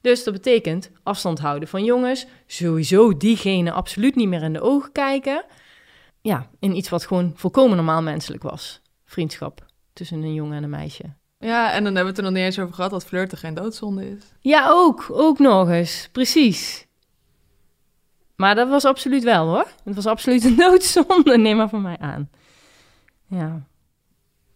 Dus 0.00 0.24
dat 0.24 0.34
betekent 0.34 0.90
afstand 1.02 1.38
houden 1.38 1.68
van 1.68 1.84
jongens, 1.84 2.26
sowieso 2.46 3.16
diegene 3.16 3.72
absoluut 3.72 4.14
niet 4.14 4.28
meer 4.28 4.42
in 4.42 4.52
de 4.52 4.60
ogen 4.60 4.92
kijken 4.92 5.44
ja, 6.20 6.50
in 6.58 6.76
iets 6.76 6.88
wat 6.88 7.06
gewoon 7.06 7.32
volkomen 7.34 7.76
normaal 7.76 8.02
menselijk 8.02 8.42
was. 8.42 8.80
Vriendschap 9.04 9.66
tussen 9.92 10.22
een 10.22 10.34
jongen 10.34 10.56
en 10.56 10.62
een 10.62 10.70
meisje. 10.70 11.04
Ja, 11.38 11.72
en 11.72 11.84
dan 11.84 11.94
hebben 11.94 12.02
we 12.02 12.08
het 12.08 12.18
er 12.18 12.22
nog 12.22 12.32
niet 12.32 12.42
eens 12.42 12.58
over 12.58 12.74
gehad 12.74 12.90
dat 12.90 13.04
flirten 13.04 13.38
geen 13.38 13.54
doodzonde 13.54 14.10
is. 14.10 14.24
Ja, 14.40 14.70
ook. 14.70 15.06
Ook 15.10 15.38
nog 15.38 15.68
eens. 15.68 16.08
Precies. 16.12 16.86
Maar 18.40 18.54
dat 18.54 18.68
was 18.68 18.84
absoluut 18.84 19.22
wel 19.22 19.46
hoor. 19.46 19.66
Het 19.84 19.94
was 19.94 20.06
absoluut 20.06 20.44
een 20.44 20.56
doodzonde. 20.64 21.38
Neem 21.38 21.56
maar 21.56 21.68
van 21.68 21.82
mij 21.82 21.98
aan. 21.98 22.30
Ja. 23.26 23.62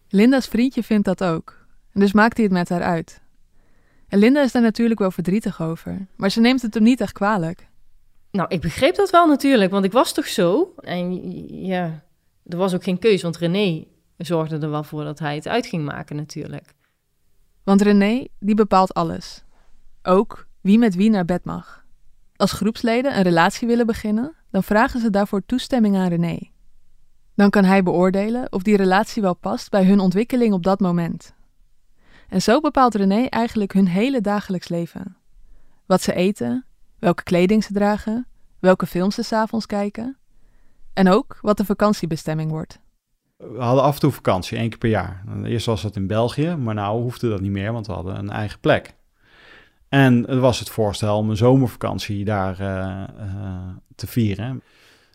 Linda's 0.09 0.47
vriendje 0.47 0.83
vindt 0.83 1.05
dat 1.05 1.23
ook. 1.23 1.65
En 1.93 1.99
dus 1.99 2.13
maakt 2.13 2.35
hij 2.35 2.45
het 2.45 2.53
met 2.53 2.69
haar 2.69 2.81
uit. 2.81 3.21
En 4.07 4.19
Linda 4.19 4.41
is 4.41 4.51
daar 4.51 4.61
natuurlijk 4.61 4.99
wel 4.99 5.11
verdrietig 5.11 5.61
over, 5.61 6.07
maar 6.15 6.29
ze 6.29 6.39
neemt 6.39 6.61
het 6.61 6.73
hem 6.73 6.83
niet 6.83 7.01
echt 7.01 7.11
kwalijk. 7.11 7.67
Nou, 8.31 8.49
ik 8.49 8.61
begreep 8.61 8.95
dat 8.95 9.09
wel 9.09 9.27
natuurlijk, 9.27 9.71
want 9.71 9.85
ik 9.85 9.91
was 9.91 10.13
toch 10.13 10.27
zo. 10.27 10.73
En 10.77 11.31
ja, 11.65 12.03
er 12.45 12.57
was 12.57 12.73
ook 12.73 12.83
geen 12.83 12.99
keus, 12.99 13.21
want 13.21 13.37
René 13.37 13.85
zorgde 14.17 14.57
er 14.57 14.69
wel 14.69 14.83
voor 14.83 15.03
dat 15.03 15.19
hij 15.19 15.35
het 15.35 15.47
uit 15.47 15.65
ging 15.65 15.85
maken 15.85 16.15
natuurlijk. 16.15 16.73
Want 17.63 17.81
René, 17.81 18.27
die 18.39 18.55
bepaalt 18.55 18.93
alles. 18.93 19.43
Ook 20.03 20.47
wie 20.61 20.77
met 20.77 20.95
wie 20.95 21.09
naar 21.09 21.25
bed 21.25 21.43
mag. 21.43 21.84
Als 22.35 22.51
groepsleden 22.51 23.17
een 23.17 23.23
relatie 23.23 23.67
willen 23.67 23.85
beginnen, 23.85 24.35
dan 24.51 24.63
vragen 24.63 24.99
ze 24.99 25.09
daarvoor 25.09 25.45
toestemming 25.45 25.95
aan 25.95 26.07
René. 26.07 26.39
Dan 27.35 27.49
kan 27.49 27.63
hij 27.63 27.83
beoordelen 27.83 28.51
of 28.51 28.61
die 28.61 28.77
relatie 28.77 29.21
wel 29.21 29.35
past 29.35 29.69
bij 29.69 29.85
hun 29.85 29.99
ontwikkeling 29.99 30.53
op 30.53 30.63
dat 30.63 30.79
moment. 30.79 31.33
En 32.29 32.41
zo 32.41 32.59
bepaalt 32.59 32.95
René 32.95 33.25
eigenlijk 33.25 33.73
hun 33.73 33.87
hele 33.87 34.21
dagelijks 34.21 34.67
leven. 34.67 35.17
Wat 35.85 36.01
ze 36.01 36.13
eten, 36.13 36.65
welke 36.99 37.23
kleding 37.23 37.63
ze 37.63 37.73
dragen, 37.73 38.27
welke 38.59 38.85
films 38.85 39.15
ze 39.15 39.21
s'avonds 39.21 39.65
kijken. 39.65 40.17
En 40.93 41.09
ook 41.09 41.37
wat 41.41 41.57
de 41.57 41.65
vakantiebestemming 41.65 42.51
wordt. 42.51 42.79
We 43.37 43.61
hadden 43.61 43.83
af 43.83 43.93
en 43.93 43.99
toe 43.99 44.11
vakantie, 44.11 44.57
één 44.57 44.69
keer 44.69 44.77
per 44.77 44.89
jaar. 44.89 45.23
Eerst 45.43 45.65
was 45.65 45.81
dat 45.81 45.95
in 45.95 46.07
België, 46.07 46.55
maar 46.55 46.73
nou 46.73 47.01
hoefde 47.01 47.29
dat 47.29 47.41
niet 47.41 47.51
meer, 47.51 47.73
want 47.73 47.87
we 47.87 47.93
hadden 47.93 48.17
een 48.17 48.29
eigen 48.29 48.59
plek. 48.59 48.95
En 49.95 50.23
het 50.27 50.39
was 50.39 50.59
het 50.59 50.69
voorstel 50.69 51.17
om 51.17 51.29
een 51.29 51.37
zomervakantie 51.37 52.25
daar 52.25 52.61
uh, 52.61 52.67
uh, 53.25 53.57
te 53.95 54.07
vieren. 54.07 54.61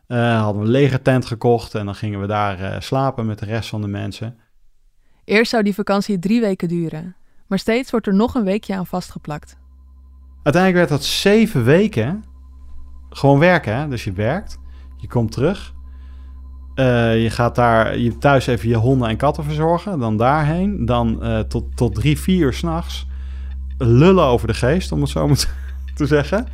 Uh, 0.08 0.42
hadden 0.42 0.62
we 0.62 0.66
een 0.66 0.72
legertent 0.72 1.26
gekocht 1.26 1.74
en 1.74 1.84
dan 1.84 1.94
gingen 1.94 2.20
we 2.20 2.26
daar 2.26 2.82
slapen 2.82 3.26
met 3.26 3.38
de 3.38 3.44
rest 3.44 3.68
van 3.68 3.80
de 3.80 3.86
mensen. 3.86 4.38
Eerst 5.24 5.50
zou 5.50 5.62
die 5.62 5.74
vakantie 5.74 6.18
drie 6.18 6.40
weken 6.40 6.68
duren, 6.68 7.16
maar 7.46 7.58
steeds 7.58 7.90
wordt 7.90 8.06
er 8.06 8.14
nog 8.14 8.34
een 8.34 8.44
weekje 8.44 8.74
aan 8.74 8.86
vastgeplakt. 8.86 9.56
Uiteindelijk 10.42 10.88
werd 10.88 11.00
dat 11.00 11.08
zeven 11.08 11.64
weken 11.64 12.24
gewoon 13.10 13.38
werken. 13.38 13.76
Hè? 13.76 13.88
Dus 13.88 14.04
je 14.04 14.12
werkt, 14.12 14.58
je 14.96 15.08
komt 15.08 15.32
terug, 15.32 15.74
uh, 16.74 17.22
je 17.22 17.30
gaat 17.30 17.54
daar 17.54 17.98
je 17.98 18.18
thuis 18.18 18.46
even 18.46 18.68
je 18.68 18.76
honden 18.76 19.08
en 19.08 19.16
katten 19.16 19.44
verzorgen, 19.44 19.98
dan 19.98 20.16
daarheen, 20.16 20.86
dan 20.86 21.18
uh, 21.22 21.38
tot, 21.38 21.76
tot 21.76 21.94
drie, 21.94 22.18
vier 22.18 22.44
uur 22.44 22.52
s'nachts 22.52 23.08
lullen 23.82 24.24
over 24.24 24.46
de 24.46 24.54
geest, 24.54 24.92
om 24.92 25.00
het 25.00 25.10
zo 25.10 25.28
maar 25.28 25.46
te 25.94 26.06
zeggen. 26.06 26.46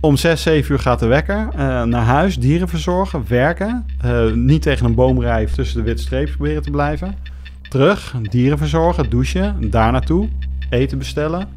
Om 0.00 0.16
6, 0.16 0.42
7 0.42 0.72
uur 0.72 0.78
gaat 0.78 0.98
de 0.98 1.06
wekker. 1.06 1.48
Uh, 1.52 1.82
naar 1.82 2.04
huis, 2.04 2.38
dieren 2.38 2.68
verzorgen, 2.68 3.24
werken. 3.28 3.86
Uh, 4.04 4.32
niet 4.32 4.62
tegen 4.62 4.86
een 4.86 4.94
boom 4.94 5.20
rijden 5.20 5.54
tussen 5.54 5.78
de 5.78 5.84
witte 5.84 6.02
strepen 6.02 6.34
proberen 6.34 6.62
te 6.62 6.70
blijven. 6.70 7.14
Terug, 7.68 8.14
dieren 8.22 8.58
verzorgen, 8.58 9.10
douchen, 9.10 9.70
daar 9.70 9.92
naartoe, 9.92 10.28
eten 10.70 10.98
bestellen. 10.98 11.48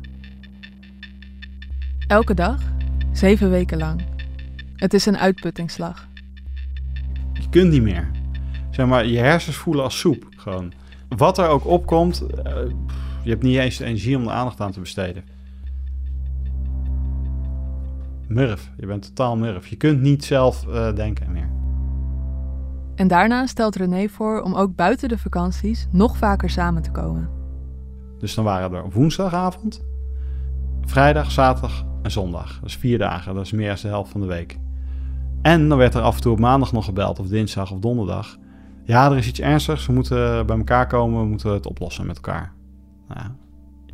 Elke 2.08 2.34
dag, 2.34 2.62
zeven 3.12 3.50
weken 3.50 3.78
lang. 3.78 4.02
Het 4.76 4.94
is 4.94 5.06
een 5.06 5.18
uitputtingsslag. 5.18 6.08
Je 7.34 7.50
kunt 7.50 7.72
niet 7.72 7.82
meer. 7.82 8.12
Zeg 8.72 8.86
maar, 8.86 9.06
je 9.06 9.18
hersens 9.18 9.56
voelen 9.56 9.84
als 9.84 10.00
soep. 10.00 10.28
Gewoon. 10.38 10.74
Wat 11.08 11.38
er 11.38 11.48
ook 11.48 11.66
opkomt, 11.66 12.24
uh, 12.46 12.54
je 13.24 13.30
hebt 13.30 13.44
niet 13.44 13.58
eens 13.58 13.78
de 13.78 13.86
energie 13.86 14.18
om 14.18 14.24
de 14.24 14.32
aandacht 14.32 14.62
aan 14.62 14.72
te 14.72 14.80
besteden. 14.80 15.24
Murf. 18.28 18.72
Je 18.78 18.86
bent 18.86 19.04
totaal 19.04 19.38
murf. 19.38 19.68
Je 19.68 19.76
kunt 19.76 20.02
niet 20.02 20.26
zelf 20.26 20.66
uh, 20.68 20.96
denken 20.96 21.32
meer. 21.32 21.50
En 22.96 23.08
daarna 23.08 23.46
stelt 23.46 23.76
René 23.76 24.08
voor 24.08 24.42
om 24.42 24.56
ook 24.56 24.76
buiten 24.76 25.10
de 25.10 25.18
vakanties 25.18 25.88
nog 25.92 26.18
vaker 26.18 26.50
samen 26.50 26.82
te 26.82 26.92
komen. 26.92 27.30
Dus 28.20 28.36
dan 28.36 28.44
waren 28.44 28.74
er 28.74 28.90
woensdagavond, 28.90 29.84
vrijdag, 30.82 31.32
zaterdag 31.32 31.86
en 32.02 32.12
zondag. 32.12 32.60
Dat 32.60 32.70
is 32.70 32.76
vier 32.76 32.98
dagen, 32.98 33.36
dat 33.36 33.46
is 33.46 33.52
meer 33.52 33.68
dan 33.68 33.76
de 33.82 33.88
helft 33.88 34.12
van 34.12 34.22
de 34.22 34.28
week. 34.28 34.58
En 35.42 35.70
dan 35.70 35.78
werd 35.78 35.94
er 35.94 36.02
af 36.02 36.16
en 36.16 36.22
toe 36.22 36.32
op 36.32 36.40
maandag 36.40 36.72
nog 36.72 36.86
gebeld, 36.86 37.20
of 37.20 37.28
dinsdag 37.28 37.72
of 37.72 37.80
donderdag. 37.80 38.38
Ja, 38.84 39.12
er 39.12 39.18
is 39.18 39.28
iets 39.28 39.40
ernstigs, 39.40 39.86
we 39.86 39.94
moeten 39.94 40.46
bij 40.46 40.58
elkaar 40.58 40.88
komen, 40.88 41.22
we 41.22 41.28
moeten 41.28 41.52
het 41.52 41.68
oplossen 41.68 42.06
met 42.06 42.16
elkaar. 42.16 42.54
Nou 43.14 43.26
ja, 43.26 43.36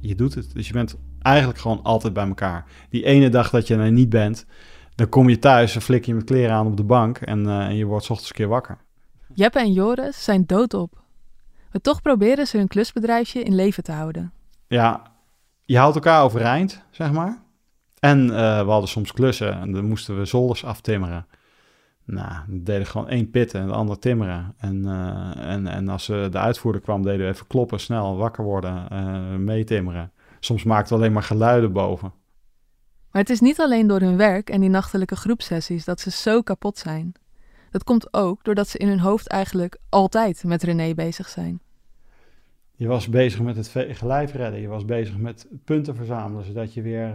je 0.01 0.15
doet 0.15 0.33
het. 0.33 0.53
Dus 0.53 0.67
je 0.67 0.74
bent 0.74 0.95
eigenlijk 1.21 1.59
gewoon 1.59 1.83
altijd 1.83 2.13
bij 2.13 2.27
elkaar. 2.27 2.65
Die 2.89 3.05
ene 3.05 3.29
dag 3.29 3.50
dat 3.50 3.67
je 3.67 3.75
er 3.75 3.91
niet 3.91 4.09
bent, 4.09 4.45
dan 4.95 5.09
kom 5.09 5.29
je 5.29 5.39
thuis 5.39 5.75
en 5.75 5.81
flik 5.81 6.05
je 6.05 6.13
met 6.13 6.24
kleren 6.24 6.55
aan 6.55 6.67
op 6.67 6.77
de 6.77 6.83
bank 6.83 7.17
en, 7.17 7.43
uh, 7.43 7.65
en 7.65 7.75
je 7.75 7.86
wordt 7.86 8.05
s 8.05 8.09
ochtends 8.09 8.31
een 8.31 8.38
keer 8.38 8.47
wakker. 8.47 8.77
Jeppe 9.33 9.59
en 9.59 9.74
Joris 9.74 10.24
zijn 10.24 10.45
doodop. 10.45 11.01
Maar 11.71 11.81
toch 11.81 12.01
proberen 12.01 12.47
ze 12.47 12.57
hun 12.57 12.67
klusbedrijfje 12.67 13.43
in 13.43 13.55
leven 13.55 13.83
te 13.83 13.91
houden. 13.91 14.31
Ja, 14.67 15.12
je 15.65 15.77
houdt 15.77 15.95
elkaar 15.95 16.24
overeind, 16.24 16.83
zeg 16.91 17.12
maar. 17.12 17.41
En 18.00 18.24
uh, 18.24 18.33
we 18.63 18.69
hadden 18.69 18.89
soms 18.89 19.13
klussen 19.13 19.59
en 19.59 19.71
dan 19.71 19.86
moesten 19.86 20.17
we 20.17 20.25
zolders 20.25 20.65
aftimmeren. 20.65 21.25
Nou, 22.07 22.31
we 22.47 22.63
deden 22.63 22.87
gewoon 22.87 23.09
één 23.09 23.29
pitten 23.29 23.61
en 23.61 23.67
de 23.67 23.73
ander 23.73 23.99
timmeren. 23.99 24.53
En, 24.57 24.75
uh, 24.83 25.51
en, 25.51 25.67
en 25.67 25.89
als 25.89 26.09
uh, 26.09 26.29
de 26.31 26.37
uitvoerder 26.37 26.81
kwam, 26.81 27.03
deden 27.03 27.25
we 27.25 27.33
even 27.33 27.47
kloppen, 27.47 27.79
snel 27.79 28.17
wakker 28.17 28.43
worden, 28.43 28.87
uh, 28.91 29.35
meetimmeren. 29.35 30.11
Soms 30.39 30.63
maakten 30.63 30.95
we 30.95 31.01
alleen 31.01 31.13
maar 31.13 31.23
geluiden 31.23 31.73
boven. 31.73 32.13
Maar 33.11 33.21
het 33.21 33.29
is 33.29 33.39
niet 33.39 33.59
alleen 33.59 33.87
door 33.87 33.99
hun 33.99 34.17
werk 34.17 34.49
en 34.49 34.61
die 34.61 34.69
nachtelijke 34.69 35.15
groepsessies 35.15 35.85
dat 35.85 35.99
ze 35.99 36.11
zo 36.11 36.41
kapot 36.41 36.77
zijn. 36.77 37.13
Dat 37.71 37.83
komt 37.83 38.13
ook 38.13 38.43
doordat 38.43 38.67
ze 38.67 38.77
in 38.77 38.87
hun 38.87 38.99
hoofd 38.99 39.27
eigenlijk 39.27 39.77
altijd 39.89 40.43
met 40.43 40.63
René 40.63 40.93
bezig 40.93 41.29
zijn. 41.29 41.59
Je 42.75 42.87
was 42.87 43.09
bezig 43.09 43.41
met 43.41 43.55
het 43.55 43.71
gelijf 43.97 44.33
redden, 44.33 44.61
je 44.61 44.67
was 44.67 44.85
bezig 44.85 45.17
met 45.17 45.47
punten 45.63 45.95
verzamelen, 45.95 46.45
zodat 46.45 46.73
je 46.73 46.81
weer 46.81 47.13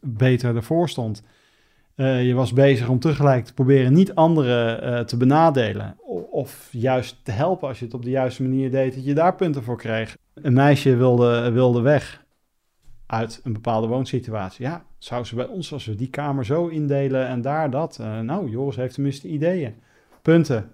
beter 0.00 0.56
ervoor 0.56 0.88
stond. 0.88 1.22
Uh, 1.96 2.26
je 2.26 2.34
was 2.34 2.52
bezig 2.52 2.88
om 2.88 2.98
tegelijk 2.98 3.44
te 3.44 3.54
proberen 3.54 3.92
niet 3.92 4.14
anderen 4.14 4.84
uh, 4.84 5.00
te 5.00 5.16
benadelen. 5.16 5.96
Of, 6.06 6.22
of, 6.30 6.68
juist 6.72 7.16
te 7.22 7.30
helpen 7.30 7.68
als 7.68 7.78
je 7.78 7.84
het 7.84 7.94
op 7.94 8.02
de 8.02 8.10
juiste 8.10 8.42
manier 8.42 8.70
deed, 8.70 8.94
dat 8.94 9.04
je 9.04 9.14
daar 9.14 9.34
punten 9.34 9.62
voor 9.62 9.76
kreeg. 9.76 10.16
Een 10.34 10.52
meisje 10.52 10.96
wilde, 10.96 11.50
wilde 11.50 11.80
weg 11.80 12.24
uit 13.06 13.40
een 13.44 13.52
bepaalde 13.52 13.86
woonsituatie. 13.86 14.64
Ja, 14.64 14.84
zou 14.98 15.24
ze 15.24 15.34
bij 15.34 15.46
ons, 15.46 15.72
als 15.72 15.84
we 15.84 15.94
die 15.94 16.10
kamer 16.10 16.44
zo 16.44 16.66
indelen 16.66 17.26
en 17.26 17.40
daar 17.40 17.70
dat. 17.70 17.98
Uh, 18.00 18.20
nou, 18.20 18.50
Joris 18.50 18.76
heeft 18.76 18.94
tenminste 18.94 19.28
ideeën. 19.28 19.74
Punten. 20.22 20.70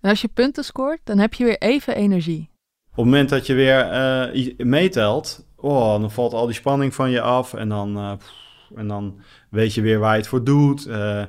En 0.00 0.10
als 0.10 0.20
je 0.20 0.28
punten 0.28 0.64
scoort, 0.64 1.00
dan 1.04 1.18
heb 1.18 1.34
je 1.34 1.44
weer 1.44 1.58
even 1.58 1.96
energie. 1.96 2.50
Op 2.90 2.96
het 2.96 3.04
moment 3.04 3.28
dat 3.28 3.46
je 3.46 3.54
weer 3.54 4.66
meetelt, 4.66 5.46
oh, 5.56 6.00
dan 6.00 6.10
valt 6.10 6.32
al 6.32 6.46
die 6.46 6.54
spanning 6.54 6.94
van 6.94 7.10
je 7.10 7.20
af 7.20 7.54
en 7.54 7.68
dan... 7.68 8.16
Pff, 8.18 8.48
en 8.74 8.88
dan 8.88 9.20
weet 9.48 9.74
je 9.74 9.80
weer 9.80 9.98
waar 9.98 10.12
je 10.12 10.18
het 10.18 10.28
voor 10.28 10.44
doet. 10.44 10.86
Uh, 10.86 11.24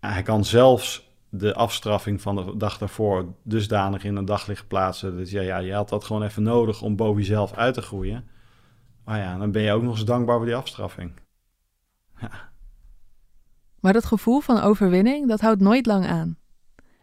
hij 0.00 0.22
kan 0.22 0.44
zelfs 0.44 1.12
de 1.28 1.54
afstraffing 1.54 2.20
van 2.20 2.36
de 2.36 2.56
dag 2.56 2.78
daarvoor 2.78 3.34
dusdanig 3.42 4.04
in 4.04 4.16
een 4.16 4.24
daglicht 4.24 4.68
plaatsen. 4.68 5.16
Dus 5.16 5.30
ja, 5.30 5.40
ja, 5.40 5.58
je 5.58 5.72
had 5.72 5.88
dat 5.88 6.04
gewoon 6.04 6.22
even 6.22 6.42
nodig 6.42 6.82
om 6.82 6.96
boven 6.96 7.20
jezelf 7.20 7.52
uit 7.52 7.74
te 7.74 7.82
groeien. 7.82 8.28
Maar 9.04 9.18
ja, 9.18 9.38
dan 9.38 9.50
ben 9.50 9.62
je 9.62 9.72
ook 9.72 9.82
nog 9.82 9.94
eens 9.94 10.04
dankbaar 10.04 10.36
voor 10.36 10.46
die 10.46 10.56
afstraffing. 10.56 11.12
Ja. 12.20 12.52
Maar 13.80 13.92
dat 13.92 14.04
gevoel 14.04 14.40
van 14.40 14.60
overwinning, 14.60 15.28
dat 15.28 15.40
houdt 15.40 15.60
nooit 15.60 15.86
lang 15.86 16.06
aan. 16.06 16.38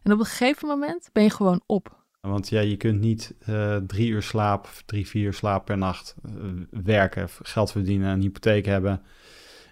En 0.03 0.11
op 0.11 0.19
een 0.19 0.25
gegeven 0.25 0.67
moment 0.67 1.09
ben 1.13 1.23
je 1.23 1.29
gewoon 1.29 1.61
op. 1.65 1.99
Want 2.21 2.49
ja, 2.49 2.59
je 2.59 2.77
kunt 2.77 2.99
niet 2.99 3.35
uh, 3.49 3.75
drie 3.75 4.09
uur 4.09 4.21
slaap, 4.21 4.69
drie, 4.85 5.07
vier 5.07 5.25
uur 5.25 5.33
slaap 5.33 5.65
per 5.65 5.77
nacht 5.77 6.15
uh, 6.25 6.33
werken, 6.69 7.29
geld 7.41 7.71
verdienen, 7.71 8.09
een 8.09 8.21
hypotheek 8.21 8.65
hebben 8.65 9.01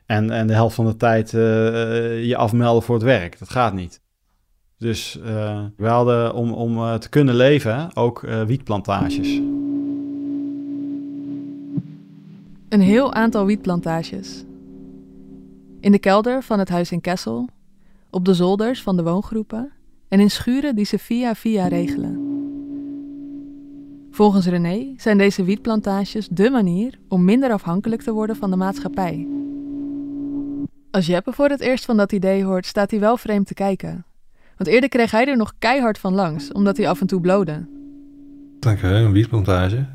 en, 0.10 0.30
en 0.30 0.48
de 0.48 0.54
helft 0.54 0.76
van 0.76 0.86
de 0.86 0.96
tijd 0.96 1.34
uh, 1.34 1.42
je 2.26 2.36
afmelden 2.38 2.84
voor 2.84 2.96
het 2.96 3.04
werk. 3.04 3.40
Dat 3.40 3.50
gaat 3.50 3.74
niet. 3.74 4.02
Dus 4.78 5.20
uh, 5.26 5.64
we 5.78 5.88
hadden 5.88 6.34
om, 6.34 6.54
om 6.54 6.78
uh, 6.78 6.94
te 6.94 7.10
kunnen 7.10 7.36
leven 7.36 7.96
ook 7.96 8.22
wietplantages. 8.46 9.42
Een 12.70 12.82
heel 12.82 13.14
aantal 13.14 13.46
wietplantages. 13.46 14.44
In 15.80 15.92
de 15.92 16.00
kelder 16.00 16.44
van 16.44 16.60
het 16.60 16.70
huis 16.70 16.92
in 16.92 17.02
Kessel, 17.02 17.50
op 18.10 18.26
de 18.26 18.34
zolders 18.34 18.82
van 18.82 18.98
de 18.98 19.04
woongroepen 19.04 19.72
en 20.08 20.20
in 20.20 20.32
schuren 20.32 20.76
die 20.76 20.86
ze 20.86 21.00
via 21.00 21.36
via 21.36 21.68
regelen. 21.68 22.28
Volgens 24.12 24.48
René 24.48 24.94
zijn 24.98 25.18
deze 25.18 25.44
wietplantages 25.44 26.28
dé 26.28 26.50
manier 26.50 27.00
om 27.08 27.26
minder 27.26 27.52
afhankelijk 27.52 28.02
te 28.02 28.12
worden 28.12 28.36
van 28.36 28.50
de 28.50 28.56
maatschappij. 28.56 29.28
Als 30.92 31.06
Jeppe 31.06 31.32
voor 31.32 31.50
het 31.50 31.60
eerst 31.60 31.86
van 31.86 31.98
dat 31.98 32.12
idee 32.12 32.44
hoort, 32.44 32.66
staat 32.66 32.92
hij 32.92 33.00
wel 33.00 33.18
vreemd 33.18 33.48
te 33.48 33.54
kijken. 33.54 34.06
Want 34.58 34.70
eerder 34.70 34.90
kreeg 34.90 35.12
hij 35.12 35.28
er 35.28 35.38
nog 35.38 35.54
keihard 35.60 35.98
van 35.98 36.14
langs, 36.14 36.52
omdat 36.52 36.78
hij 36.78 36.90
af 36.90 37.02
en 37.02 37.08
toe 37.08 37.22
blode. 37.22 37.68
Dank 38.60 38.80
je, 38.80 38.88
een 38.88 39.12
wietplantage. 39.12 39.88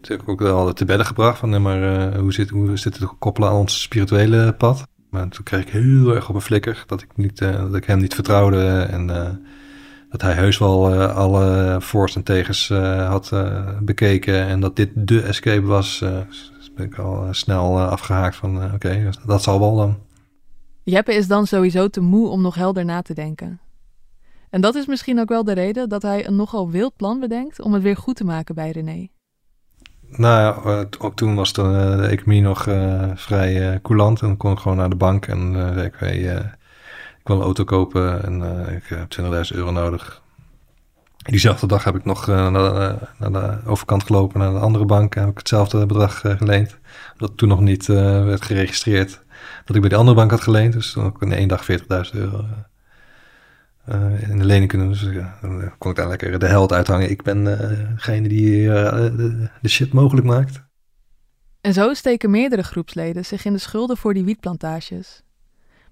Dat 0.00 0.10
heb 0.10 0.20
ik 0.20 0.28
ook 0.28 0.40
wel 0.40 0.72
te 0.72 0.84
bedden 0.84 1.06
gebracht 1.06 1.38
van, 1.38 1.50
nee, 1.50 1.58
maar 1.58 2.12
uh, 2.12 2.18
hoe, 2.18 2.32
zit, 2.32 2.50
hoe 2.50 2.76
zit 2.76 2.98
het 2.98 3.18
koppelen 3.18 3.48
aan 3.48 3.56
ons 3.56 3.82
spirituele 3.82 4.52
pad? 4.52 4.86
Maar 5.10 5.28
toen 5.28 5.44
kreeg 5.44 5.60
ik 5.60 5.68
heel 5.68 6.14
erg 6.14 6.28
op 6.28 6.34
een 6.34 6.40
flikker 6.40 6.84
dat 6.86 7.02
ik, 7.02 7.08
niet, 7.14 7.40
uh, 7.40 7.58
dat 7.58 7.74
ik 7.74 7.84
hem 7.84 7.98
niet 7.98 8.14
vertrouwde 8.14 8.86
en 8.90 9.06
dat 10.10 10.22
hij 10.22 10.32
heus 10.32 10.58
wel 10.58 10.94
alle 10.94 11.76
voor's 11.80 12.16
en 12.16 12.22
tegens 12.22 12.68
had 13.08 13.32
bekeken 13.80 14.46
en 14.46 14.60
dat 14.60 14.76
dit 14.76 14.90
de 14.94 15.22
escape 15.22 15.66
was, 15.66 16.04
ben 16.74 16.86
ik 16.86 16.98
al 16.98 17.26
snel 17.30 17.80
afgehaakt 17.80 18.36
van 18.36 18.72
oké, 18.74 19.10
dat 19.26 19.42
zal 19.42 19.60
wel 19.60 19.76
dan. 19.76 19.98
Jeppe 20.82 21.14
is 21.14 21.26
dan 21.26 21.46
sowieso 21.46 21.88
te 21.88 22.00
moe 22.00 22.28
om 22.28 22.42
nog 22.42 22.54
helder 22.54 22.84
na 22.84 23.02
te 23.02 23.14
denken. 23.14 23.60
En 24.50 24.60
dat 24.60 24.74
is 24.74 24.86
misschien 24.86 25.20
ook 25.20 25.28
wel 25.28 25.44
de 25.44 25.52
reden 25.52 25.88
dat 25.88 26.02
hij 26.02 26.26
een 26.26 26.36
nogal 26.36 26.70
wild 26.70 26.96
plan 26.96 27.20
bedenkt 27.20 27.60
om 27.60 27.72
het 27.72 27.82
weer 27.82 27.96
goed 27.96 28.16
te 28.16 28.24
maken 28.24 28.54
bij 28.54 28.70
René. 28.70 29.08
Nou 30.16 30.40
ja, 30.40 30.86
ook 30.98 31.16
toen 31.16 31.34
was 31.34 31.52
de, 31.52 31.62
de 32.00 32.06
economie 32.06 32.42
nog 32.42 32.62
vrij 33.14 33.78
coulant 33.82 34.20
en 34.20 34.26
dan 34.26 34.36
kon 34.36 34.52
ik 34.52 34.58
gewoon 34.58 34.76
naar 34.76 34.90
de 34.90 34.96
bank 34.96 35.26
en 35.26 35.52
zei 35.52 35.86
ik, 35.86 35.94
hey, 35.98 36.52
ik 37.22 37.28
wil 37.28 37.36
een 37.36 37.42
auto 37.42 37.64
kopen 37.64 38.24
en 38.24 38.40
uh, 38.40 38.76
ik 38.76 38.84
heb 38.84 39.20
20.000 39.20 39.56
euro 39.56 39.70
nodig. 39.70 40.21
Diezelfde 41.22 41.66
dag 41.66 41.84
heb 41.84 41.94
ik 41.94 42.04
nog 42.04 42.28
uh, 42.28 42.50
naar, 42.50 42.98
naar, 43.18 43.32
de 43.32 43.58
overkant 43.66 44.02
gelopen 44.02 44.40
naar 44.40 44.52
de 44.52 44.58
andere 44.58 44.84
bank. 44.84 45.14
En 45.14 45.20
heb 45.20 45.30
ik 45.30 45.38
hetzelfde 45.38 45.86
bedrag 45.86 46.24
uh, 46.24 46.36
geleend. 46.36 46.78
Omdat 47.12 47.36
toen 47.36 47.48
nog 47.48 47.60
niet 47.60 47.86
werd 47.86 48.44
geregistreerd 48.44 49.22
dat 49.64 49.74
ik 49.76 49.80
bij 49.80 49.90
de 49.90 49.96
andere 49.96 50.16
bank 50.16 50.30
had 50.30 50.40
geleend. 50.40 50.72
Dus 50.72 50.92
toen 50.92 51.04
ook 51.04 51.22
in 51.22 51.32
één 51.32 51.48
dag 51.48 51.66
40.000 51.70 51.78
euro 52.12 52.44
in 54.28 54.38
de 54.38 54.44
lening 54.44 54.68
kunnen. 54.68 54.88
Dus 54.88 55.08
dan 55.40 55.72
kon 55.78 55.90
ik 55.90 55.96
daar 55.96 56.08
lekker 56.08 56.38
de 56.38 56.46
held 56.46 56.72
uithangen. 56.72 57.10
Ik 57.10 57.22
ben 57.22 57.44
degene 57.94 58.28
die 58.28 58.66
de, 58.66 59.48
de 59.60 59.68
shit 59.68 59.92
mogelijk 59.92 60.26
maakt. 60.26 60.62
En 61.60 61.72
zo 61.72 61.94
steken 61.94 62.30
meerdere 62.30 62.62
groepsleden 62.62 63.24
zich 63.24 63.44
in 63.44 63.52
de 63.52 63.58
schulden 63.58 63.96
voor 63.96 64.14
die 64.14 64.24
wietplantages. 64.24 65.22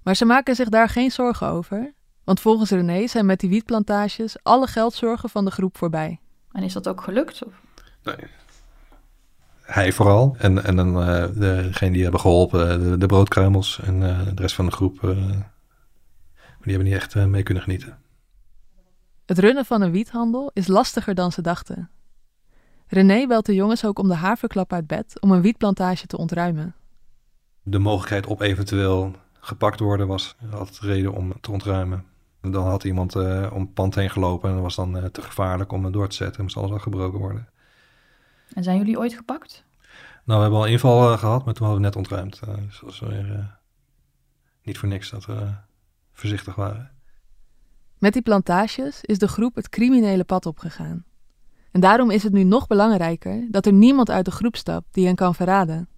Maar 0.03 0.15
ze 0.15 0.25
maken 0.25 0.55
zich 0.55 0.69
daar 0.69 0.89
geen 0.89 1.11
zorgen 1.11 1.47
over, 1.47 1.93
want 2.31 2.43
volgens 2.43 2.69
René 2.69 3.07
zijn 3.07 3.25
met 3.25 3.39
die 3.39 3.49
wietplantages 3.49 4.35
alle 4.43 4.67
geldzorgen 4.67 5.29
van 5.29 5.45
de 5.45 5.51
groep 5.51 5.77
voorbij. 5.77 6.19
En 6.51 6.63
is 6.63 6.73
dat 6.73 6.87
ook 6.87 7.01
gelukt? 7.01 7.43
Of? 7.45 7.53
Nee. 8.03 8.15
Hij 9.61 9.91
vooral. 9.91 10.35
En, 10.37 10.63
en 10.63 10.75
dan 10.75 11.09
uh, 11.09 11.25
degene 11.33 11.91
die 11.91 12.03
hebben 12.03 12.19
geholpen, 12.19 12.83
de, 12.83 12.97
de 12.97 13.05
broodkruimels 13.05 13.79
en 13.83 14.01
uh, 14.01 14.19
de 14.25 14.41
rest 14.41 14.55
van 14.55 14.65
de 14.65 14.71
groep. 14.71 15.01
Uh, 15.01 15.11
die 16.61 16.73
hebben 16.73 16.83
niet 16.83 16.93
echt 16.93 17.15
mee 17.15 17.43
kunnen 17.43 17.63
genieten. 17.63 17.97
Het 19.25 19.39
runnen 19.39 19.65
van 19.65 19.81
een 19.81 19.91
wiethandel 19.91 20.51
is 20.53 20.67
lastiger 20.67 21.15
dan 21.15 21.31
ze 21.31 21.41
dachten. 21.41 21.89
René 22.87 23.27
belt 23.27 23.45
de 23.45 23.55
jongens 23.55 23.85
ook 23.85 23.99
om 23.99 24.07
de 24.07 24.15
haverklap 24.15 24.73
uit 24.73 24.87
bed 24.87 25.21
om 25.21 25.31
een 25.31 25.41
wietplantage 25.41 26.07
te 26.07 26.17
ontruimen. 26.17 26.75
De 27.63 27.79
mogelijkheid 27.79 28.25
op 28.25 28.41
eventueel 28.41 29.15
gepakt 29.39 29.79
worden 29.79 30.07
was 30.07 30.35
altijd 30.51 30.79
reden 30.79 31.13
om 31.13 31.33
te 31.41 31.51
ontruimen. 31.51 32.09
Dan 32.41 32.63
had 32.63 32.83
iemand 32.83 33.15
uh, 33.15 33.51
om 33.53 33.61
het 33.61 33.73
pand 33.73 33.95
heen 33.95 34.09
gelopen 34.09 34.49
en 34.49 34.55
dat 34.55 34.63
was 34.63 34.75
dan 34.75 34.97
uh, 34.97 35.05
te 35.05 35.21
gevaarlijk 35.21 35.71
om 35.71 35.83
het 35.83 35.93
door 35.93 36.07
te 36.07 36.15
zetten. 36.15 36.41
Moest 36.43 36.57
alles 36.57 36.71
afgebroken 36.71 37.19
worden. 37.19 37.49
En 38.53 38.63
zijn 38.63 38.77
jullie 38.77 38.99
ooit 38.99 39.13
gepakt? 39.13 39.65
Nou, 40.25 40.37
we 40.37 40.41
hebben 40.41 40.59
al 40.59 40.65
inval 40.65 41.11
uh, 41.11 41.17
gehad, 41.17 41.45
maar 41.45 41.53
toen 41.53 41.67
hadden 41.67 41.81
we 41.81 41.87
net 41.87 41.97
ontruimd. 41.97 42.39
dus 42.39 42.79
dat 42.79 42.81
was 42.81 42.99
weer 42.99 43.59
niet 44.63 44.77
voor 44.77 44.89
niks 44.89 45.09
dat 45.09 45.25
we 45.25 45.53
voorzichtig 46.13 46.55
waren. 46.55 46.91
Met 47.97 48.13
die 48.13 48.21
plantages 48.21 49.01
is 49.01 49.19
de 49.19 49.27
groep 49.27 49.55
het 49.55 49.69
criminele 49.69 50.23
pad 50.23 50.45
opgegaan. 50.45 51.05
En 51.71 51.81
daarom 51.81 52.11
is 52.11 52.23
het 52.23 52.33
nu 52.33 52.43
nog 52.43 52.67
belangrijker 52.67 53.47
dat 53.51 53.65
er 53.65 53.73
niemand 53.73 54.09
uit 54.09 54.25
de 54.25 54.31
groep 54.31 54.55
stapt 54.55 54.87
die 54.91 55.05
hen 55.05 55.15
kan 55.15 55.35
verraden. 55.35 55.89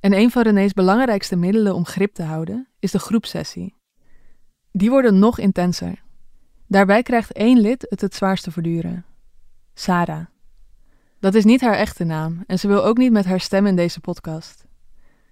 En 0.00 0.12
een 0.12 0.30
van 0.30 0.42
René's 0.42 0.72
belangrijkste 0.72 1.36
middelen 1.36 1.74
om 1.74 1.86
grip 1.86 2.14
te 2.14 2.22
houden 2.22 2.68
is 2.78 2.90
de 2.90 2.98
groepsessie. 2.98 3.77
Die 4.78 4.90
worden 4.90 5.18
nog 5.18 5.38
intenser. 5.38 6.02
Daarbij 6.66 7.02
krijgt 7.02 7.32
één 7.32 7.58
lid 7.58 7.86
het 7.88 8.00
het 8.00 8.14
zwaarste 8.14 8.50
verduren. 8.50 9.04
Sarah. 9.74 10.26
Dat 11.20 11.34
is 11.34 11.44
niet 11.44 11.60
haar 11.60 11.74
echte 11.74 12.04
naam 12.04 12.44
en 12.46 12.58
ze 12.58 12.68
wil 12.68 12.84
ook 12.84 12.96
niet 12.96 13.12
met 13.12 13.24
haar 13.24 13.40
stem 13.40 13.66
in 13.66 13.76
deze 13.76 14.00
podcast. 14.00 14.66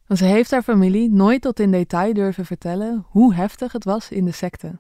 Want 0.07 0.21
ze 0.21 0.27
heeft 0.27 0.51
haar 0.51 0.63
familie 0.63 1.11
nooit 1.11 1.43
tot 1.43 1.61
in 1.61 1.71
detail 1.71 2.15
durven 2.15 2.45
vertellen 2.45 3.07
hoe 3.09 3.35
heftig 3.35 3.73
het 3.73 3.85
was 3.85 4.11
in 4.11 4.25
de 4.25 4.33
secte. 4.33 4.79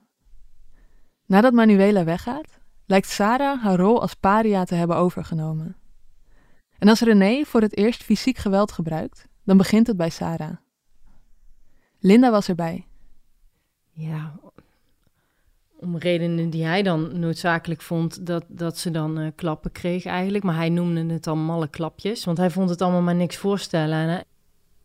Nadat 1.26 1.52
Manuela 1.52 2.04
weggaat, 2.04 2.58
lijkt 2.86 3.08
Sarah 3.08 3.62
haar 3.62 3.76
rol 3.76 4.00
als 4.00 4.14
paria 4.14 4.64
te 4.64 4.74
hebben 4.74 4.96
overgenomen. 4.96 5.76
En 6.78 6.88
als 6.88 7.00
René 7.00 7.44
voor 7.44 7.60
het 7.60 7.76
eerst 7.76 8.02
fysiek 8.02 8.36
geweld 8.36 8.72
gebruikt, 8.72 9.26
dan 9.44 9.56
begint 9.56 9.86
het 9.86 9.96
bij 9.96 10.10
Sarah. 10.10 10.56
Linda 11.98 12.30
was 12.30 12.48
erbij. 12.48 12.86
Ja, 13.90 14.34
om 15.86 15.96
redenen 15.96 16.50
die 16.50 16.64
hij 16.64 16.82
dan 16.82 17.18
noodzakelijk 17.18 17.82
vond, 17.82 18.26
dat, 18.26 18.44
dat 18.48 18.78
ze 18.78 18.90
dan 18.90 19.18
uh, 19.18 19.26
klappen 19.34 19.72
kreeg 19.72 20.04
eigenlijk. 20.04 20.44
Maar 20.44 20.56
hij 20.56 20.68
noemde 20.68 21.12
het 21.12 21.24
dan 21.24 21.38
malle 21.38 21.68
klapjes, 21.68 22.24
want 22.24 22.38
hij 22.38 22.50
vond 22.50 22.70
het 22.70 22.82
allemaal 22.82 23.02
maar 23.02 23.14
niks 23.14 23.36
voorstellen. 23.36 23.98
En 23.98 24.08
hij 24.08 24.24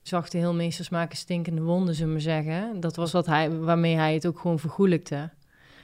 zag 0.02 0.30
de 0.30 0.38
heelmeesters 0.38 0.90
maken 0.90 1.18
stinkende 1.18 1.62
wonden, 1.62 1.96
zullen 1.96 2.14
we 2.14 2.20
zeggen. 2.20 2.80
Dat 2.80 2.96
was 2.96 3.12
wat 3.12 3.26
hij, 3.26 3.52
waarmee 3.52 3.96
hij 3.96 4.14
het 4.14 4.28
ook 4.28 4.40
gewoon 4.40 4.60
vergoelijkte. 4.60 5.30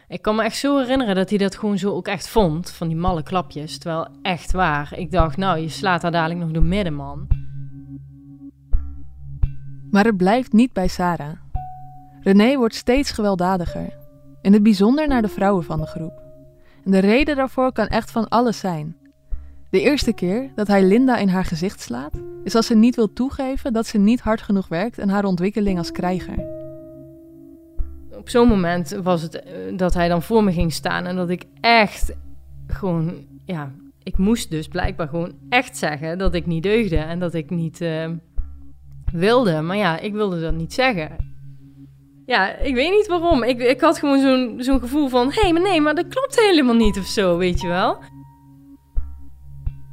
Ik 0.08 0.22
kan 0.22 0.36
me 0.36 0.44
echt 0.44 0.58
zo 0.58 0.78
herinneren 0.78 1.16
dat 1.16 1.30
hij 1.30 1.38
dat 1.38 1.56
gewoon 1.56 1.78
zo 1.78 1.94
ook 1.94 2.08
echt 2.08 2.28
vond, 2.28 2.72
van 2.72 2.88
die 2.88 2.98
malle 2.98 3.24
klapjes. 3.24 3.78
Terwijl 3.78 4.08
echt 4.22 4.52
waar, 4.52 4.94
ik 4.98 5.12
dacht, 5.12 5.38
nou, 5.38 5.60
je 5.60 5.70
slaat 5.70 6.02
daar 6.02 6.12
dadelijk 6.12 6.40
nog 6.40 6.52
door 6.52 6.64
midden, 6.64 6.94
man. 6.94 7.28
Maar 9.92 10.06
het 10.06 10.18
blijft 10.18 10.54
niet 10.54 10.74
bij 10.74 10.88
Sarah. 10.88 11.38
René 12.22 12.58
wordt 12.58 12.76
steeds 12.76 13.12
gewelddadiger. 13.12 13.97
In 14.48 14.54
het 14.54 14.64
bijzonder 14.64 15.08
naar 15.08 15.22
de 15.22 15.28
vrouwen 15.28 15.64
van 15.64 15.80
de 15.80 15.86
groep. 15.86 16.22
En 16.86 16.92
de 16.92 17.00
reden 17.00 17.36
daarvoor 17.36 17.72
kan 17.72 17.88
echt 17.88 18.12
van 18.12 18.28
alles 18.28 18.60
zijn. 18.60 18.96
De 19.70 19.82
eerste 19.82 20.14
keer 20.14 20.52
dat 20.56 20.68
hij 20.68 20.84
Linda 20.84 21.18
in 21.18 21.28
haar 21.28 21.46
gezicht 21.46 21.82
slaat, 21.82 22.14
is 22.44 22.56
als 22.56 22.66
ze 22.66 22.76
niet 22.76 22.96
wil 22.96 23.14
toegeven 23.14 23.74
dat 23.74 23.88
ze 23.88 23.98
niet 23.98 24.20
hard 24.20 24.42
genoeg 24.42 24.68
werkt 24.68 24.98
en 24.98 25.10
haar 25.10 25.26
ontwikkeling 25.26 25.78
als 25.78 25.92
krijger. 25.92 26.46
Op 28.12 28.30
zo'n 28.30 28.48
moment 28.48 28.90
was 29.04 29.22
het 29.22 29.40
eh, 29.40 29.54
dat 29.78 29.94
hij 29.94 30.08
dan 30.08 30.22
voor 30.22 30.44
me 30.44 30.52
ging 30.52 30.74
staan 30.74 31.06
en 31.06 31.16
dat 31.16 31.30
ik 31.30 31.44
echt 31.62 32.16
gewoon, 32.68 33.26
ja, 33.46 33.72
ik 34.04 34.18
moest 34.18 34.50
dus 34.50 34.68
blijkbaar 34.68 35.08
gewoon 35.08 35.34
echt 35.50 35.78
zeggen 35.78 36.18
dat 36.18 36.34
ik 36.34 36.46
niet 36.46 36.64
deugde 36.64 36.98
en 36.98 37.20
dat 37.20 37.34
ik 37.34 37.50
niet. 37.50 37.82
Uh, 37.82 38.10
wilde. 39.12 39.62
Maar 39.62 39.78
ja, 39.78 40.00
ik 40.00 40.14
wilde 40.14 40.42
dat 40.42 40.54
niet 40.54 40.74
zeggen. 40.74 41.37
Ja, 42.28 42.56
ik 42.56 42.76
weet 42.76 42.92
niet 42.92 43.08
waarom. 43.08 43.44
Ik, 43.44 43.60
ik 43.60 43.82
had 43.82 44.00
gewoon 44.00 44.20
zo'n 44.20 44.56
zo'n 44.64 44.80
gevoel 44.80 45.08
van... 45.08 45.32
hé, 45.32 45.42
hey, 45.42 45.54
maar 45.54 45.62
nee, 45.62 45.82
maar 45.82 45.96
dat 45.96 46.08
klopt 46.08 46.40
helemaal 46.40 46.76
niet 46.76 46.98
of 46.98 47.06
zo, 47.06 47.38
weet 47.38 47.62
je 47.62 47.68
wel. 47.68 47.98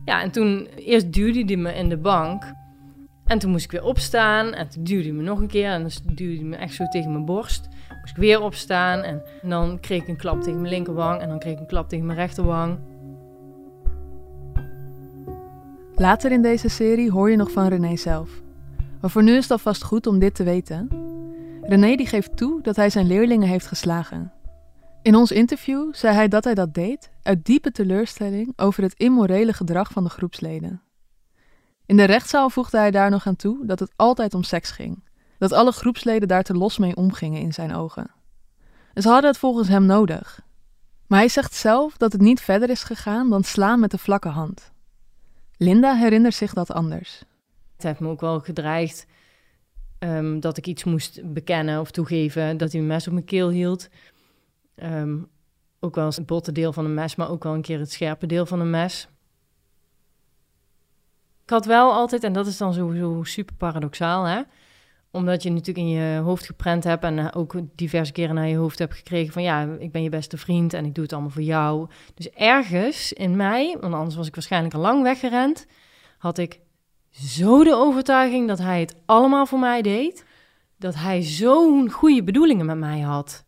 Ja, 0.05 0.23
en 0.23 0.31
toen... 0.31 0.67
Eerst 0.77 1.13
duwde 1.13 1.45
hij 1.45 1.57
me 1.57 1.75
in 1.75 1.89
de 1.89 1.97
bank. 1.97 2.53
En 3.25 3.39
toen 3.39 3.51
moest 3.51 3.65
ik 3.65 3.71
weer 3.71 3.85
opstaan. 3.85 4.53
En 4.53 4.69
toen 4.69 4.85
duwde 4.85 5.03
hij 5.03 5.13
me 5.13 5.23
nog 5.23 5.41
een 5.41 5.47
keer. 5.47 5.71
En 5.71 5.81
dan 5.81 5.91
duwde 6.15 6.37
hij 6.37 6.45
me 6.45 6.57
echt 6.57 6.75
zo 6.75 6.85
tegen 6.85 7.13
mijn 7.13 7.25
borst. 7.25 7.69
Moest 8.01 8.17
ik 8.17 8.23
weer 8.23 8.41
opstaan. 8.41 9.03
En, 9.03 9.23
en 9.43 9.49
dan 9.49 9.81
kreeg 9.81 10.03
ik 10.03 10.09
een 10.09 10.17
klap 10.17 10.43
tegen 10.43 10.61
mijn 10.61 10.73
linkerwang. 10.73 11.21
En 11.21 11.29
dan 11.29 11.39
kreeg 11.39 11.53
ik 11.53 11.61
een 11.61 11.67
klap 11.67 11.89
tegen 11.89 12.07
mijn 12.07 12.19
rechterwang. 12.19 12.79
Later 15.95 16.33
in 16.33 16.43
deze 16.43 16.69
serie 16.69 17.11
hoor 17.11 17.31
je 17.31 17.37
nog 17.37 17.51
van 17.51 17.69
René 17.69 17.97
zelf. 17.97 18.43
Maar 19.01 19.11
voor 19.11 19.23
nu 19.23 19.37
is 19.37 19.43
het 19.43 19.51
alvast 19.51 19.83
goed 19.83 20.07
om 20.07 20.19
dit 20.19 20.35
te 20.35 20.45
weten. 20.45 21.04
René 21.67 21.97
die 21.97 22.07
geeft 22.07 22.37
toe 22.37 22.63
dat 22.63 22.77
hij 22.77 22.91
zijn 22.91 23.07
leerlingen 23.07 23.49
heeft 23.49 23.67
geslagen. 23.67 24.33
In 25.03 25.15
ons 25.15 25.31
interview 25.31 25.95
zei 25.95 26.15
hij 26.15 26.29
dat 26.29 26.45
hij 26.45 26.55
dat 26.55 26.75
deed 26.75 27.11
uit 27.23 27.45
diepe 27.45 27.71
teleurstelling 27.71 28.53
over 28.57 28.83
het 28.83 28.95
immorele 28.95 29.53
gedrag 29.53 29.93
van 29.93 30.05
de 30.05 30.11
groepsleden. 30.11 30.83
In 31.87 31.97
de 31.97 32.05
rechtszaal 32.05 32.51
voegde 32.51 32.79
hij 32.79 32.91
daar 32.91 33.11
nog 33.11 33.27
aan 33.27 33.37
toe 33.37 33.67
dat 33.67 33.79
het 33.79 33.93
altijd 33.97 34.35
om 34.35 34.43
seks 34.43 34.71
ging, 34.71 35.05
dat 35.39 35.53
alle 35.53 35.73
groepsleden 35.73 36.29
daar 36.29 36.43
te 36.43 36.55
los 36.55 36.79
mee 36.79 36.97
omgingen 36.97 37.41
in 37.41 37.53
zijn 37.53 37.75
ogen. 37.75 38.11
En 38.95 39.03
ze 39.03 39.09
hadden 39.09 39.31
het 39.31 39.39
volgens 39.39 39.69
hem 39.69 39.87
nodig. 39.87 40.41
Maar 41.07 41.19
hij 41.19 41.29
zegt 41.29 41.55
zelf 41.55 41.97
dat 41.97 42.13
het 42.13 42.21
niet 42.21 42.41
verder 42.41 42.71
is 42.71 42.83
gegaan 42.83 43.31
dan 43.31 43.45
slaan 43.45 43.81
met 43.81 43.91
de 43.91 43.99
vlakke 43.99 44.29
hand. 44.29 44.73
Linda 45.57 45.95
herinnert 45.95 46.35
zich 46.35 46.53
dat 46.53 46.71
anders. 46.71 47.23
Het 47.75 47.83
heeft 47.83 48.01
me 48.01 48.09
ook 48.09 48.21
wel 48.21 48.41
gedreigd 48.41 49.07
um, 50.05 50.41
dat 50.41 50.57
ik 50.57 50.67
iets 50.67 50.85
moest 50.85 51.33
bekennen 51.33 51.81
of 51.81 51.91
toegeven. 51.91 52.57
Dat 52.57 52.73
hij 52.73 52.81
een 52.81 52.87
mes 52.87 53.07
op 53.07 53.13
mijn 53.13 53.25
keel 53.25 53.51
hield. 53.51 53.89
Um, 54.77 55.29
ook 55.81 55.95
wel 55.95 56.05
eens 56.05 56.17
het 56.17 56.27
botte 56.27 56.53
deel 56.53 56.73
van 56.73 56.85
een 56.85 56.95
mes, 56.95 57.17
maar 57.17 57.31
ook 57.31 57.43
wel 57.43 57.55
een 57.55 57.63
keer 57.63 57.79
het 57.79 57.93
scherpe 57.93 58.27
deel 58.27 58.47
van 58.47 58.61
een 58.61 58.71
mes. 58.71 59.09
Ik 61.43 61.51
had 61.51 61.67
wel 61.67 61.93
altijd, 61.93 62.25
en 62.25 62.33
dat 62.33 62.47
is 62.47 62.57
dan 62.57 62.75
sowieso 62.75 63.23
super 63.23 63.55
paradoxaal, 63.55 64.25
hè? 64.25 64.43
omdat 65.15 65.43
je 65.43 65.51
natuurlijk 65.51 65.87
in 65.87 65.89
je 65.89 66.19
hoofd 66.19 66.47
geprent 66.47 66.85
hebt 66.85 67.05
en 67.05 67.35
ook 67.35 67.55
diverse 67.75 68.13
keren 68.13 68.35
naar 68.35 68.49
je 68.49 68.57
hoofd 68.57 68.79
hebt 68.79 68.95
gekregen 68.95 69.33
van 69.33 69.43
ja, 69.43 69.69
ik 69.79 69.93
ben 69.93 70.03
je 70.03 70.09
beste 70.09 70.37
vriend 70.37 70.75
en 70.75 70.85
ik 70.85 70.95
doe 70.95 71.05
het 71.05 71.13
allemaal 71.13 71.31
voor 71.31 71.43
jou. 71.43 71.89
Dus 72.15 72.31
ergens 72.31 73.13
in 73.13 73.37
mij, 73.37 73.77
want 73.81 73.95
anders 73.95 74.15
was 74.15 74.27
ik 74.27 74.35
waarschijnlijk 74.35 74.75
al 74.75 74.81
lang 74.81 75.03
weggerend, 75.03 75.67
had 76.19 76.39
ik 76.39 76.61
zo 77.15 77.65
de 77.65 77.75
overtuiging 77.75 78.49
dat 78.49 78.59
hij 78.59 78.81
het 78.81 78.97
allemaal 79.05 79.47
voor 79.47 79.59
mij 79.59 79.83
deed. 79.83 80.25
Dat 80.77 80.95
hij 80.95 81.23
zo'n 81.23 81.91
goede 81.91 82.23
bedoelingen 82.23 82.67
met 82.67 82.79
mij 82.79 83.01
had. 83.01 83.45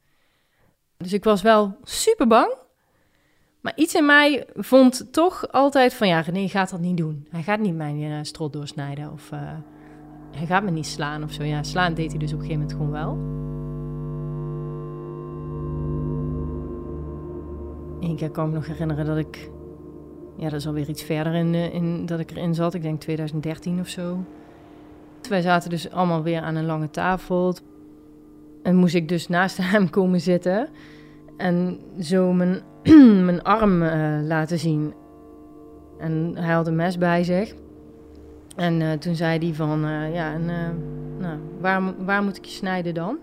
Dus 0.96 1.12
ik 1.12 1.24
was 1.24 1.42
wel 1.42 1.76
super 1.82 2.26
bang. 2.26 2.54
Maar 3.60 3.72
iets 3.76 3.94
in 3.94 4.06
mij 4.06 4.46
vond 4.54 5.12
toch 5.12 5.52
altijd 5.52 5.94
van 5.94 6.08
ja, 6.08 6.20
René 6.20 6.48
gaat 6.48 6.70
dat 6.70 6.80
niet 6.80 6.96
doen. 6.96 7.26
Hij 7.30 7.42
gaat 7.42 7.60
niet 7.60 7.74
mijn 7.74 8.00
uh, 8.00 8.18
strot 8.22 8.52
doorsnijden 8.52 9.12
of 9.12 9.30
uh, 9.32 9.40
hij 10.30 10.46
gaat 10.46 10.62
me 10.62 10.70
niet 10.70 10.86
slaan 10.86 11.22
of 11.22 11.32
zo. 11.32 11.42
Ja, 11.42 11.62
slaan 11.62 11.94
deed 11.94 12.10
hij 12.10 12.18
dus 12.18 12.32
op 12.32 12.38
een 12.38 12.44
gegeven 12.44 12.66
moment 12.66 12.78
gewoon 12.78 12.92
wel. 12.92 13.34
Eén 18.08 18.16
keer 18.16 18.30
kan 18.30 18.44
ik 18.44 18.50
me 18.50 18.56
nog 18.56 18.66
herinneren 18.66 19.06
dat 19.06 19.16
ik, 19.16 19.50
ja, 20.36 20.48
dat 20.48 20.60
is 20.60 20.66
alweer 20.66 20.88
iets 20.88 21.02
verder 21.02 21.34
in, 21.34 21.54
uh, 21.54 21.74
in 21.74 22.06
dat 22.06 22.20
ik 22.20 22.30
erin 22.30 22.54
zat. 22.54 22.74
Ik 22.74 22.82
denk 22.82 23.00
2013 23.00 23.80
of 23.80 23.88
zo. 23.88 24.24
Wij 25.28 25.40
zaten 25.40 25.70
dus 25.70 25.90
allemaal 25.90 26.22
weer 26.22 26.40
aan 26.40 26.54
een 26.54 26.66
lange 26.66 26.90
tafel. 26.90 27.54
En 28.62 28.76
moest 28.76 28.94
ik 28.94 29.08
dus 29.08 29.28
naast 29.28 29.56
hem 29.72 29.90
komen 29.90 30.20
zitten. 30.20 30.68
En 31.36 31.80
zo 32.00 32.32
mijn, 32.32 32.60
mijn 33.28 33.42
arm 33.42 33.82
uh, 33.82 34.18
laten 34.22 34.58
zien. 34.58 34.94
En 35.98 36.32
hij 36.36 36.54
had 36.54 36.66
een 36.66 36.76
mes 36.76 36.98
bij 36.98 37.24
zich. 37.24 37.54
En 38.56 38.80
uh, 38.80 38.92
toen 38.92 39.14
zei 39.14 39.38
hij 39.38 39.54
van, 39.54 39.80
ja, 40.12 40.36
nou, 40.36 41.38
waar, 41.60 42.04
waar 42.04 42.22
moet 42.22 42.36
ik 42.36 42.44
je 42.44 42.50
snijden 42.50 42.94
dan? 42.94 43.18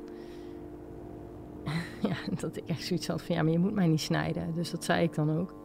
ja, 2.09 2.15
dat 2.39 2.57
ik 2.57 2.63
echt 2.65 2.83
zoiets 2.83 3.07
had 3.07 3.21
van, 3.21 3.35
ja, 3.35 3.43
maar 3.43 3.51
je 3.51 3.59
moet 3.59 3.73
mij 3.73 3.87
niet 3.87 4.01
snijden. 4.01 4.53
Dus 4.55 4.71
dat 4.71 4.83
zei 4.83 5.03
ik 5.03 5.15
dan 5.15 5.37
ook. 5.39 5.62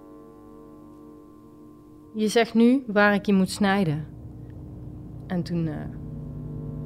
Je 2.19 2.29
zegt 2.29 2.55
nu 2.55 2.85
waar 2.87 3.15
ik 3.15 3.27
je 3.27 3.33
moet 3.33 3.51
snijden. 3.51 4.07
En 5.27 5.43
toen, 5.43 5.69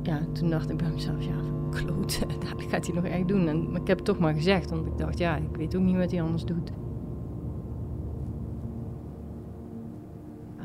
ja, 0.02 0.20
toen 0.32 0.50
dacht 0.50 0.70
ik 0.70 0.76
bij 0.76 0.90
mezelf, 0.90 1.24
ja, 1.24 1.40
kloot, 1.70 2.20
dat 2.40 2.62
gaat 2.68 2.86
hij 2.86 2.94
nog 2.94 3.04
echt 3.04 3.28
doen. 3.28 3.48
En, 3.48 3.70
maar 3.70 3.80
ik 3.80 3.86
heb 3.86 3.96
het 3.96 4.06
toch 4.06 4.18
maar 4.18 4.34
gezegd, 4.34 4.70
want 4.70 4.86
ik 4.86 4.98
dacht, 4.98 5.18
ja, 5.18 5.36
ik 5.36 5.56
weet 5.56 5.76
ook 5.76 5.82
niet 5.82 5.96
wat 5.96 6.10
hij 6.10 6.22
anders 6.22 6.44
doet. 6.44 6.72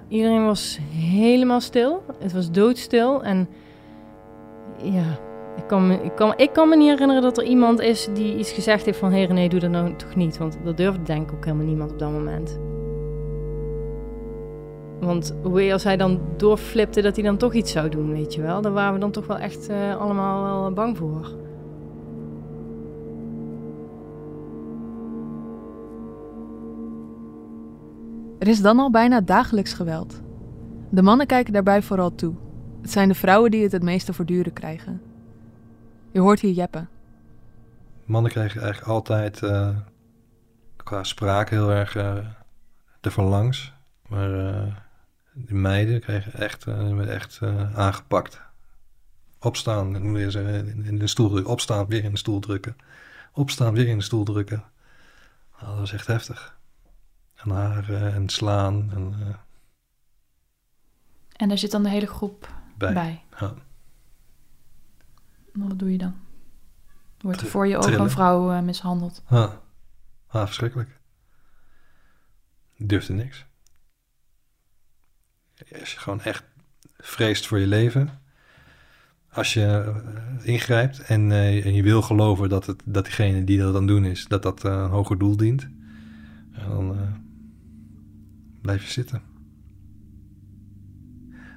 Iedereen 0.07 0.45
was 0.45 0.79
helemaal 0.91 1.61
stil. 1.61 2.03
Het 2.19 2.33
was 2.33 2.51
doodstil. 2.51 3.23
En 3.23 3.47
ja, 4.83 5.19
ik 5.57 5.67
kan, 5.67 5.87
me, 5.87 6.03
ik, 6.03 6.15
kan, 6.15 6.33
ik 6.37 6.53
kan 6.53 6.69
me 6.69 6.75
niet 6.75 6.89
herinneren 6.89 7.21
dat 7.21 7.37
er 7.37 7.43
iemand 7.43 7.79
is 7.79 8.09
die 8.13 8.37
iets 8.37 8.51
gezegd 8.51 8.85
heeft 8.85 8.99
van... 8.99 9.11
hé 9.11 9.47
doe 9.47 9.59
dat 9.59 9.69
nou 9.69 9.95
toch 9.95 10.15
niet. 10.15 10.37
Want 10.37 10.57
dat 10.63 10.77
durfde 10.77 11.03
denk 11.03 11.29
ik 11.29 11.35
ook 11.35 11.45
helemaal 11.45 11.65
niemand 11.65 11.91
op 11.91 11.99
dat 11.99 12.11
moment. 12.11 12.59
Want 14.99 15.35
hoe 15.43 15.73
als 15.73 15.83
hij 15.83 15.97
dan 15.97 16.19
doorflipte 16.37 17.01
dat 17.01 17.15
hij 17.15 17.25
dan 17.25 17.37
toch 17.37 17.53
iets 17.53 17.71
zou 17.71 17.89
doen, 17.89 18.11
weet 18.11 18.33
je 18.33 18.41
wel. 18.41 18.61
Daar 18.61 18.71
waren 18.71 18.93
we 18.93 18.99
dan 18.99 19.11
toch 19.11 19.27
wel 19.27 19.37
echt 19.37 19.69
uh, 19.69 19.97
allemaal 19.97 20.61
wel 20.61 20.73
bang 20.73 20.97
voor. 20.97 21.35
Er 28.39 28.47
is 28.47 28.61
dan 28.61 28.79
al 28.79 28.91
bijna 28.91 29.21
dagelijks 29.21 29.73
geweld. 29.73 30.21
De 30.89 31.01
mannen 31.01 31.27
kijken 31.27 31.53
daarbij 31.53 31.81
vooral 31.81 32.15
toe. 32.15 32.33
Het 32.81 32.91
zijn 32.91 33.07
de 33.07 33.15
vrouwen 33.15 33.51
die 33.51 33.63
het 33.63 33.71
het 33.71 33.83
meeste 33.83 34.13
voortduren 34.13 34.53
krijgen. 34.53 35.01
Je 36.11 36.19
hoort 36.19 36.39
hier 36.39 36.51
jeppen. 36.51 36.89
Mannen 38.05 38.31
krijgen 38.31 38.61
eigenlijk 38.61 38.91
altijd 38.91 39.41
uh, 39.41 39.69
qua 40.75 41.03
spraak 41.03 41.49
heel 41.49 41.71
erg 41.71 41.95
uh, 41.95 42.17
ervan 43.01 43.25
langs. 43.25 43.73
Maar 44.07 44.29
de 45.45 45.53
meiden 45.53 46.01
krijgen 46.01 46.33
echt, 46.33 46.65
uh, 46.65 47.13
echt 47.15 47.39
uh, 47.43 47.77
aangepakt. 47.77 48.41
Opstaan, 49.39 50.09
moet 50.09 50.19
je 50.19 50.31
zeggen, 50.31 50.85
in 50.85 50.99
de 50.99 51.07
stoel 51.07 51.29
drukken. 51.29 51.51
Opstaan, 51.51 51.85
weer 51.85 52.03
in 52.03 52.11
de 52.11 52.17
stoel 52.17 52.39
drukken. 52.39 52.75
Opstaan, 53.31 53.73
weer 53.73 53.87
in 53.87 53.97
de 53.97 54.03
stoel 54.03 54.23
drukken. 54.23 54.63
Nou, 55.51 55.65
dat 55.65 55.79
was 55.79 55.93
echt 55.93 56.07
heftig. 56.07 56.57
En 57.35 57.49
haren 57.49 58.13
en 58.13 58.29
slaan. 58.29 58.91
En, 58.91 59.15
uh, 59.19 59.35
en 61.35 61.47
daar 61.47 61.57
zit 61.57 61.71
dan 61.71 61.83
de 61.83 61.89
hele 61.89 62.07
groep 62.07 62.49
bij. 62.77 62.93
bij. 62.93 63.23
Ja. 63.39 63.53
Wat 65.53 65.79
doe 65.79 65.91
je 65.91 65.97
dan? 65.97 66.15
Wordt 67.21 67.41
er 67.41 67.47
voor 67.47 67.67
je 67.67 67.77
ogen 67.77 67.99
een 67.99 68.09
vrouw 68.09 68.61
mishandeld? 68.61 69.23
Ja. 69.29 69.61
Ah, 70.27 70.45
verschrikkelijk. 70.45 70.99
Durfde 72.77 73.13
niks. 73.13 73.46
Als 75.79 75.93
je 75.93 75.99
gewoon 75.99 76.21
echt 76.21 76.43
vreest 76.97 77.47
voor 77.47 77.59
je 77.59 77.67
leven. 77.67 78.09
Als 79.31 79.53
je 79.53 79.93
uh, 80.39 80.47
ingrijpt 80.47 80.99
en, 80.99 81.29
uh, 81.29 81.65
en, 81.65 81.73
je 81.73 81.83
wil 81.83 82.01
geloven 82.01 82.49
dat, 82.49 82.65
het, 82.65 82.81
dat 82.85 83.03
diegene 83.03 83.43
die 83.43 83.57
dat 83.57 83.75
aan 83.75 83.87
doen 83.87 84.05
is, 84.05 84.25
dat 84.27 84.43
dat 84.43 84.65
uh, 84.65 84.71
een 84.71 84.89
hoger 84.89 85.17
doel 85.17 85.37
dient. 85.37 85.67
En 86.51 86.69
dan 86.69 86.97
blijf 88.61 88.83
je 88.83 88.91
zitten. 88.91 89.21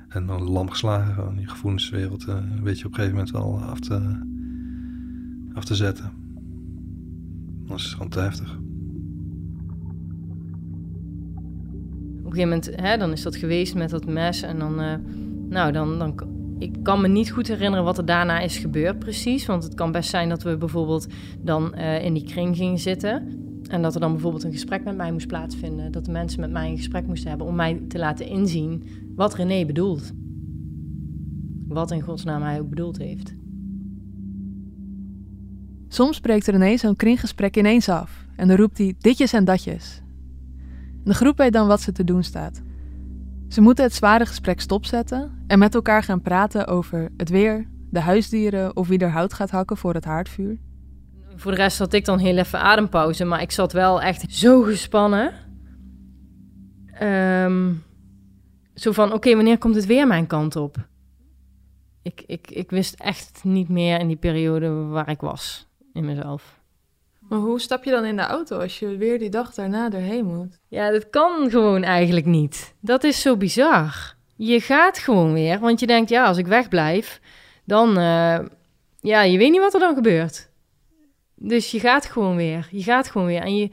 En 0.09 0.27
dan 0.27 0.43
lam 0.43 0.71
geslagen, 0.71 1.15
gewoon 1.15 1.41
je 1.41 1.49
gevoelswereld 1.49 2.27
een 2.27 2.63
beetje 2.63 2.85
op 2.85 2.91
een 2.91 2.97
gegeven 2.97 3.17
moment 3.17 3.31
wel 3.31 3.63
af 3.63 3.81
te, 3.81 4.21
af 5.55 5.65
te 5.65 5.75
zetten. 5.75 6.13
Dan 7.67 7.77
is 7.77 7.93
gewoon 7.93 8.09
te 8.09 8.21
heftig. 8.21 8.59
Een 12.31 12.37
gegeven 12.37 12.73
moment, 12.73 12.81
hè, 12.87 12.97
dan 12.97 13.13
is 13.13 13.23
dat 13.23 13.37
geweest 13.37 13.75
met 13.75 13.91
dat 13.91 14.07
mes. 14.07 14.43
En 14.43 14.59
dan, 14.59 14.81
uh, 14.83 14.95
nou, 15.49 15.73
dan, 15.73 15.99
dan, 15.99 16.15
ik 16.59 16.77
kan 16.83 17.01
me 17.01 17.09
niet 17.09 17.31
goed 17.31 17.49
herinneren 17.49 17.85
wat 17.85 17.99
er 17.99 18.05
daarna 18.05 18.41
is 18.41 18.59
gebeurd 18.59 18.99
precies. 18.99 19.47
Want 19.47 19.65
het 19.65 19.75
kan 19.75 19.93
best 19.93 20.11
zijn 20.11 20.29
dat 20.29 20.43
we 20.43 20.57
bijvoorbeeld 20.57 21.07
dan 21.41 21.75
uh, 21.77 22.05
in 22.05 22.15
die 22.15 22.25
kring 22.25 22.57
gingen 22.57 22.79
zitten. 22.79 23.39
En 23.69 23.83
dat 23.83 23.95
er 23.95 24.01
dan 24.01 24.13
bijvoorbeeld 24.13 24.45
een 24.45 24.53
gesprek 24.53 24.85
met 24.85 24.97
mij 24.97 25.13
moest 25.13 25.27
plaatsvinden. 25.27 25.93
Dat 25.93 26.05
de 26.05 26.11
mensen 26.11 26.41
met 26.41 26.51
mij 26.51 26.71
een 26.71 26.77
gesprek 26.77 27.07
moesten 27.07 27.29
hebben 27.29 27.47
om 27.47 27.55
mij 27.55 27.83
te 27.89 27.99
laten 27.99 28.27
inzien 28.27 28.85
wat 29.15 29.35
René 29.35 29.67
bedoelt. 29.67 30.13
Wat 31.69 31.91
in 31.91 32.01
godsnaam 32.01 32.43
hij 32.43 32.61
ook 32.61 32.69
bedoeld 32.69 32.99
heeft. 32.99 33.35
Soms 35.89 36.21
breekt 36.21 36.47
René 36.47 36.77
zo'n 36.77 36.97
kringgesprek 36.97 37.57
ineens 37.57 37.89
af. 37.89 38.27
En 38.37 38.49
dan 38.49 38.57
roept 38.57 38.79
hij 38.79 38.95
ditjes 38.99 39.33
en 39.33 39.45
datjes. 39.45 40.03
De 41.05 41.15
groep 41.15 41.37
weet 41.37 41.53
dan 41.53 41.67
wat 41.67 41.81
ze 41.81 41.93
te 41.93 42.05
doen 42.05 42.23
staat. 42.23 42.63
Ze 43.49 43.61
moeten 43.61 43.85
het 43.85 43.95
zware 43.95 44.27
gesprek 44.27 44.61
stopzetten 44.61 45.45
en 45.47 45.59
met 45.59 45.75
elkaar 45.75 46.03
gaan 46.03 46.23
praten 46.23 46.67
over 46.67 47.09
het 47.17 47.29
weer, 47.29 47.69
de 47.91 48.01
huisdieren 48.01 48.77
of 48.77 48.89
wie 48.89 48.99
er 48.99 49.11
hout 49.11 49.33
gaat 49.33 49.51
hakken 49.51 49.77
voor 49.77 49.95
het 49.95 50.05
haardvuur. 50.05 50.59
Voor 51.37 51.51
de 51.51 51.57
rest 51.57 51.79
had 51.79 51.93
ik 51.93 52.05
dan 52.05 52.19
heel 52.19 52.37
even 52.37 52.61
adempauze, 52.61 53.25
maar 53.25 53.43
ik 53.43 53.51
zat 53.51 53.73
wel 53.73 54.03
echt 54.03 54.33
zo 54.33 54.63
gespannen. 54.63 55.33
Um, 57.03 57.83
zo 58.75 58.93
van, 58.93 59.13
oké, 59.13 59.35
wanneer 59.35 59.59
komt 59.59 59.75
het 59.75 59.87
weer 59.87 60.07
mijn 60.07 60.27
kant 60.27 60.57
op? 60.57 60.77
Ik, 62.03 62.23
ik, 62.27 62.51
ik 62.51 62.71
wist 62.71 62.95
echt 62.95 63.41
niet 63.45 63.69
meer 63.69 64.01
in 64.01 64.07
die 64.07 64.17
periode 64.17 64.71
waar 64.71 65.09
ik 65.09 65.21
was 65.21 65.69
in 65.93 66.05
mezelf. 66.05 66.60
Maar 67.31 67.39
hoe 67.39 67.61
stap 67.61 67.85
je 67.85 67.91
dan 67.91 68.05
in 68.05 68.17
de 68.17 68.23
auto 68.23 68.59
als 68.59 68.79
je 68.79 68.97
weer 68.97 69.19
die 69.19 69.29
dag 69.29 69.55
daarna 69.55 69.91
erheen 69.93 70.25
moet? 70.25 70.59
Ja, 70.69 70.91
dat 70.91 71.11
kan 71.11 71.51
gewoon 71.51 71.83
eigenlijk 71.83 72.27
niet. 72.27 72.75
Dat 72.81 73.05
is 73.05 73.21
zo 73.21 73.37
bizar. 73.37 74.15
Je 74.37 74.61
gaat 74.61 74.99
gewoon 74.99 75.33
weer, 75.33 75.59
want 75.59 75.81
je 75.81 75.87
denkt, 75.87 76.11
ja, 76.11 76.25
als 76.25 76.37
ik 76.37 76.47
wegblijf, 76.47 77.21
dan, 77.65 77.89
uh, 77.99 78.39
ja, 79.01 79.23
je 79.23 79.39
weet 79.39 79.51
niet 79.51 79.61
wat 79.61 79.75
er 79.75 79.81
dan 79.81 79.95
gebeurt. 79.95 80.49
Dus 81.35 81.71
je 81.71 81.81
gaat 81.81 82.07
gewoon 82.07 82.37
weer. 82.37 82.69
Je 82.71 82.83
gaat 82.83 83.11
gewoon 83.11 83.27
weer. 83.27 83.43
En 83.43 83.57
je, 83.57 83.71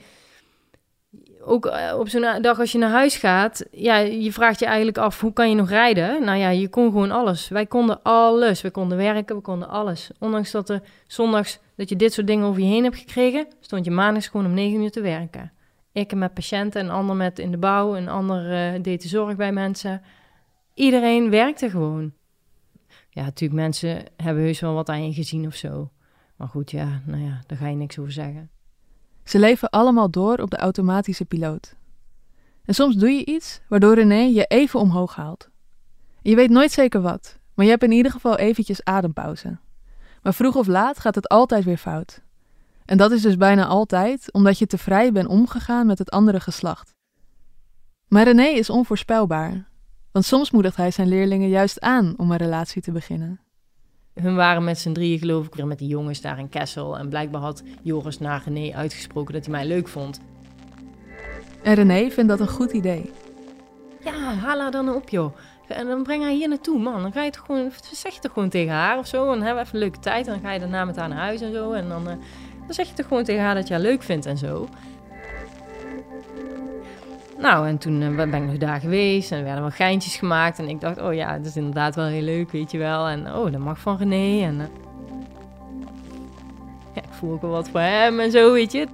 ook 1.48 1.66
eh, 1.66 2.00
op 2.00 2.10
zo'n 2.10 2.42
dag 2.42 2.60
als 2.60 2.72
je 2.72 2.78
naar 2.78 2.90
huis 2.90 3.16
gaat, 3.16 3.66
ja, 3.72 3.98
je 3.98 4.32
vraagt 4.32 4.60
je 4.60 4.66
eigenlijk 4.66 4.98
af, 4.98 5.22
hoe 5.22 5.34
kan 5.34 5.50
je 5.50 5.56
nog 5.56 5.70
rijden? 5.70 6.24
Nou 6.24 6.38
ja, 6.38 6.50
je 6.50 6.70
kon 6.70 6.86
gewoon 6.86 7.12
alles. 7.12 7.48
Wij 7.48 7.66
konden 7.66 8.02
alles. 8.02 8.62
We 8.62 8.72
konden 8.72 8.98
werken, 8.98 9.36
we 9.36 9.42
konden 9.42 9.70
alles. 9.70 10.12
Ondanks 10.20 10.52
dat 10.52 10.70
er 10.70 10.82
zondags 11.08 11.60
dat 11.76 11.90
je 11.90 11.96
dit 11.96 12.14
soort 12.14 12.28
dingen 12.28 12.46
over 12.46 12.62
je 12.62 12.68
heen 12.68 12.84
hebt 12.84 12.98
gekregen, 12.98 13.48
stond 13.60 13.86
je 13.86 13.92
maandags 13.92 14.28
gewoon 14.28 14.46
om 14.46 14.54
negen 14.54 14.82
uur 14.82 14.92
te 14.92 15.02
werken. 15.02 15.52
Ik 15.92 16.16
met 16.16 16.34
patiënten, 16.34 16.82
een 16.82 16.90
ander 16.90 17.16
met 17.16 17.40
in 17.40 17.52
de 17.52 17.58
bouw, 17.58 17.96
een 17.96 18.10
ander 18.10 18.74
uh, 18.76 18.82
deed 18.82 19.02
de 19.02 19.08
zorg 19.08 19.36
bij 19.36 19.52
mensen. 19.52 20.02
Iedereen 20.74 21.30
werkte 21.30 21.70
gewoon. 21.70 22.14
Ja, 23.10 23.24
natuurlijk, 23.24 23.60
mensen 23.60 24.04
hebben 24.16 24.44
heus 24.44 24.60
wel 24.60 24.74
wat 24.74 24.90
aan 24.90 25.06
je 25.06 25.14
gezien 25.14 25.48
of 25.48 25.56
zo. 25.56 25.92
Maar 26.36 26.48
goed, 26.48 26.72
ja, 26.72 27.02
nou 27.06 27.24
ja, 27.24 27.42
daar 27.48 27.58
ga 27.58 27.68
je 27.68 27.76
niks 27.76 28.00
over 28.00 28.12
zeggen. 28.12 28.50
Ze 29.28 29.40
leven 29.40 29.70
allemaal 29.70 30.10
door 30.10 30.40
op 30.40 30.50
de 30.50 30.58
automatische 30.58 31.26
piloot. 31.26 31.76
En 32.66 32.74
soms 32.74 32.96
doe 32.96 33.10
je 33.10 33.26
iets 33.26 33.62
waardoor 33.68 33.94
René 33.94 34.22
je 34.22 34.46
even 34.46 34.80
omhoog 34.80 35.16
haalt. 35.16 35.50
Je 36.22 36.36
weet 36.36 36.50
nooit 36.50 36.72
zeker 36.72 37.02
wat, 37.02 37.38
maar 37.54 37.66
je 37.66 37.72
hebt 37.72 37.84
in 37.84 37.92
ieder 37.92 38.12
geval 38.12 38.38
eventjes 38.38 38.84
adempauze. 38.84 39.58
Maar 40.22 40.34
vroeg 40.34 40.56
of 40.56 40.68
laat 40.68 41.00
gaat 41.00 41.16
het 41.16 41.28
altijd 41.28 41.63
weer 41.63 41.78
fout. 41.78 42.22
En 42.86 42.98
dat 42.98 43.12
is 43.12 43.22
dus 43.22 43.38
bijna 43.38 43.66
altijd 43.66 44.32
omdat 44.32 44.60
je 44.60 44.68
te 44.68 44.78
vrij 44.78 45.12
bent 45.12 45.28
omgegaan 45.28 45.86
met 45.86 45.98
het 45.98 46.10
andere 46.10 46.40
geslacht. 46.40 46.96
Maar 48.08 48.24
René 48.24 48.48
is 48.48 48.70
onvoorspelbaar, 48.70 49.70
want 50.12 50.26
soms 50.26 50.52
moedigt 50.52 50.76
hij 50.76 50.92
zijn 50.92 51.08
leerlingen 51.08 51.50
juist 51.50 51.80
aan 51.80 52.13
om 52.18 52.32
een 52.32 52.38
relatie 52.38 52.82
te 52.82 52.92
beginnen. 52.92 53.47
Hun 54.21 54.36
waren 54.36 54.63
met 54.63 54.80
z'n 54.80 54.91
drieën 54.91 55.19
geloof 55.19 55.45
ik 55.45 55.56
weer 55.56 55.67
met 55.67 55.80
die 55.80 55.88
jongens 55.88 56.21
daar 56.21 56.39
in 56.39 56.49
Kessel. 56.49 56.97
En 56.97 57.10
blijkbaar 57.10 57.41
had 57.41 57.63
Joris 57.82 58.19
naar 58.19 58.41
René 58.45 58.75
uitgesproken 58.75 59.34
dat 59.34 59.45
hij 59.45 59.51
mij 59.51 59.65
leuk 59.65 59.88
vond. 59.88 60.19
En 61.63 61.73
René 61.73 62.10
vindt 62.10 62.30
dat 62.30 62.39
een 62.39 62.47
goed 62.47 62.71
idee. 62.71 63.12
Ja, 64.03 64.34
haal 64.34 64.60
haar 64.60 64.71
dan 64.71 64.95
op, 64.95 65.10
joh. 65.10 65.36
En 65.67 65.88
dan 65.88 66.03
breng 66.03 66.23
haar 66.23 66.32
hier 66.32 66.47
naartoe, 66.47 66.80
man. 66.80 67.01
Dan 67.01 67.12
ga 67.12 67.23
je 67.23 67.32
toch 67.32 67.45
gewoon, 67.45 67.71
zeg 67.91 68.13
je 68.13 68.19
toch 68.19 68.34
gewoon 68.34 68.49
tegen 68.49 68.73
haar 68.73 68.97
of 68.97 69.08
zo. 69.08 69.21
En 69.21 69.27
dan 69.27 69.41
hebben 69.41 69.56
we 69.56 69.62
even 69.62 69.73
een 69.73 69.80
leuke 69.80 69.99
tijd. 69.99 70.27
En 70.27 70.34
dan 70.34 70.41
ga 70.41 70.51
je 70.51 70.60
daarna 70.60 70.86
met 70.86 70.95
haar 70.95 71.10
naar 71.10 71.17
huis 71.17 71.41
en 71.41 71.53
zo. 71.53 71.71
En 71.71 71.89
dan, 71.89 72.01
uh, 72.01 72.13
dan 72.65 72.73
zeg 72.73 72.88
je 72.88 72.93
toch 72.93 73.08
gewoon 73.08 73.23
tegen 73.23 73.43
haar 73.43 73.56
dat 73.56 73.67
je 73.67 73.73
haar 73.73 73.84
leuk 73.84 74.03
vindt 74.03 74.25
en 74.25 74.38
zo. 74.38 74.69
Nou, 77.38 77.67
en 77.67 77.78
toen 77.78 78.02
uh, 78.02 78.15
ben 78.15 78.34
ik 78.34 78.45
nog 78.45 78.58
daar 78.58 78.80
geweest 78.80 79.32
en 79.32 79.38
er 79.38 79.43
werden 79.43 79.62
wel 79.62 79.71
geintjes 79.71 80.15
gemaakt. 80.15 80.60
En 80.60 80.69
ik 80.69 80.82
dacht, 80.82 81.02
oh 81.02 81.13
ja, 81.13 81.38
dat 81.38 81.45
is 81.45 81.56
inderdaad 81.56 81.95
wel 81.95 82.06
heel 82.06 82.21
leuk, 82.21 82.52
weet 82.52 82.71
je 82.71 82.78
wel. 82.78 83.08
En 83.08 83.34
oh, 83.34 83.52
dat 83.52 83.62
mag 83.62 83.80
van 83.80 83.97
René. 83.97 84.45
En 84.45 84.56
uh, 84.56 84.65
ja, 86.93 87.02
ik 87.02 87.10
voel 87.12 87.32
ook 87.32 87.41
wel 87.41 87.52
wat 87.52 87.69
voor 87.69 87.80
hem 87.80 88.19
en 88.19 88.32
zo, 88.32 88.54
weet 88.54 88.71
je. 88.71 88.88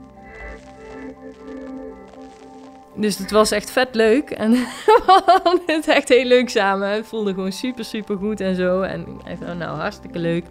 Dus 2.95 3.17
het 3.17 3.31
was 3.31 3.51
echt 3.51 3.71
vet 3.71 3.95
leuk. 3.95 4.29
En 4.29 4.51
we 5.05 5.21
hadden 5.25 5.61
het 5.65 5.87
echt 5.87 6.09
heel 6.09 6.25
leuk 6.25 6.49
samen. 6.49 6.89
Het 6.89 7.07
voelde 7.07 7.33
gewoon 7.33 7.51
super, 7.51 7.85
super 7.85 8.17
goed 8.17 8.39
en 8.39 8.55
zo. 8.55 8.81
En 8.81 9.05
echt, 9.25 9.39
nou, 9.57 9.77
hartstikke 9.77 10.19
leuk. 10.19 10.45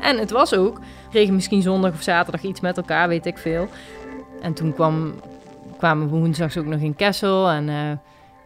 En 0.00 0.18
het 0.18 0.30
was 0.30 0.54
ook. 0.54 0.78
We 0.78 1.10
kregen 1.10 1.34
misschien 1.34 1.62
zondag 1.62 1.92
of 1.92 2.02
zaterdag 2.02 2.42
iets 2.42 2.60
met 2.60 2.76
elkaar, 2.76 3.08
weet 3.08 3.26
ik 3.26 3.38
veel. 3.38 3.68
En 4.40 4.54
toen 4.54 4.74
kwam, 4.74 5.14
kwamen 5.78 6.10
we 6.10 6.16
woensdags 6.16 6.56
ook 6.56 6.66
nog 6.66 6.80
in 6.80 6.94
Kessel. 6.94 7.48
En 7.48 7.68
uh, 7.68 7.92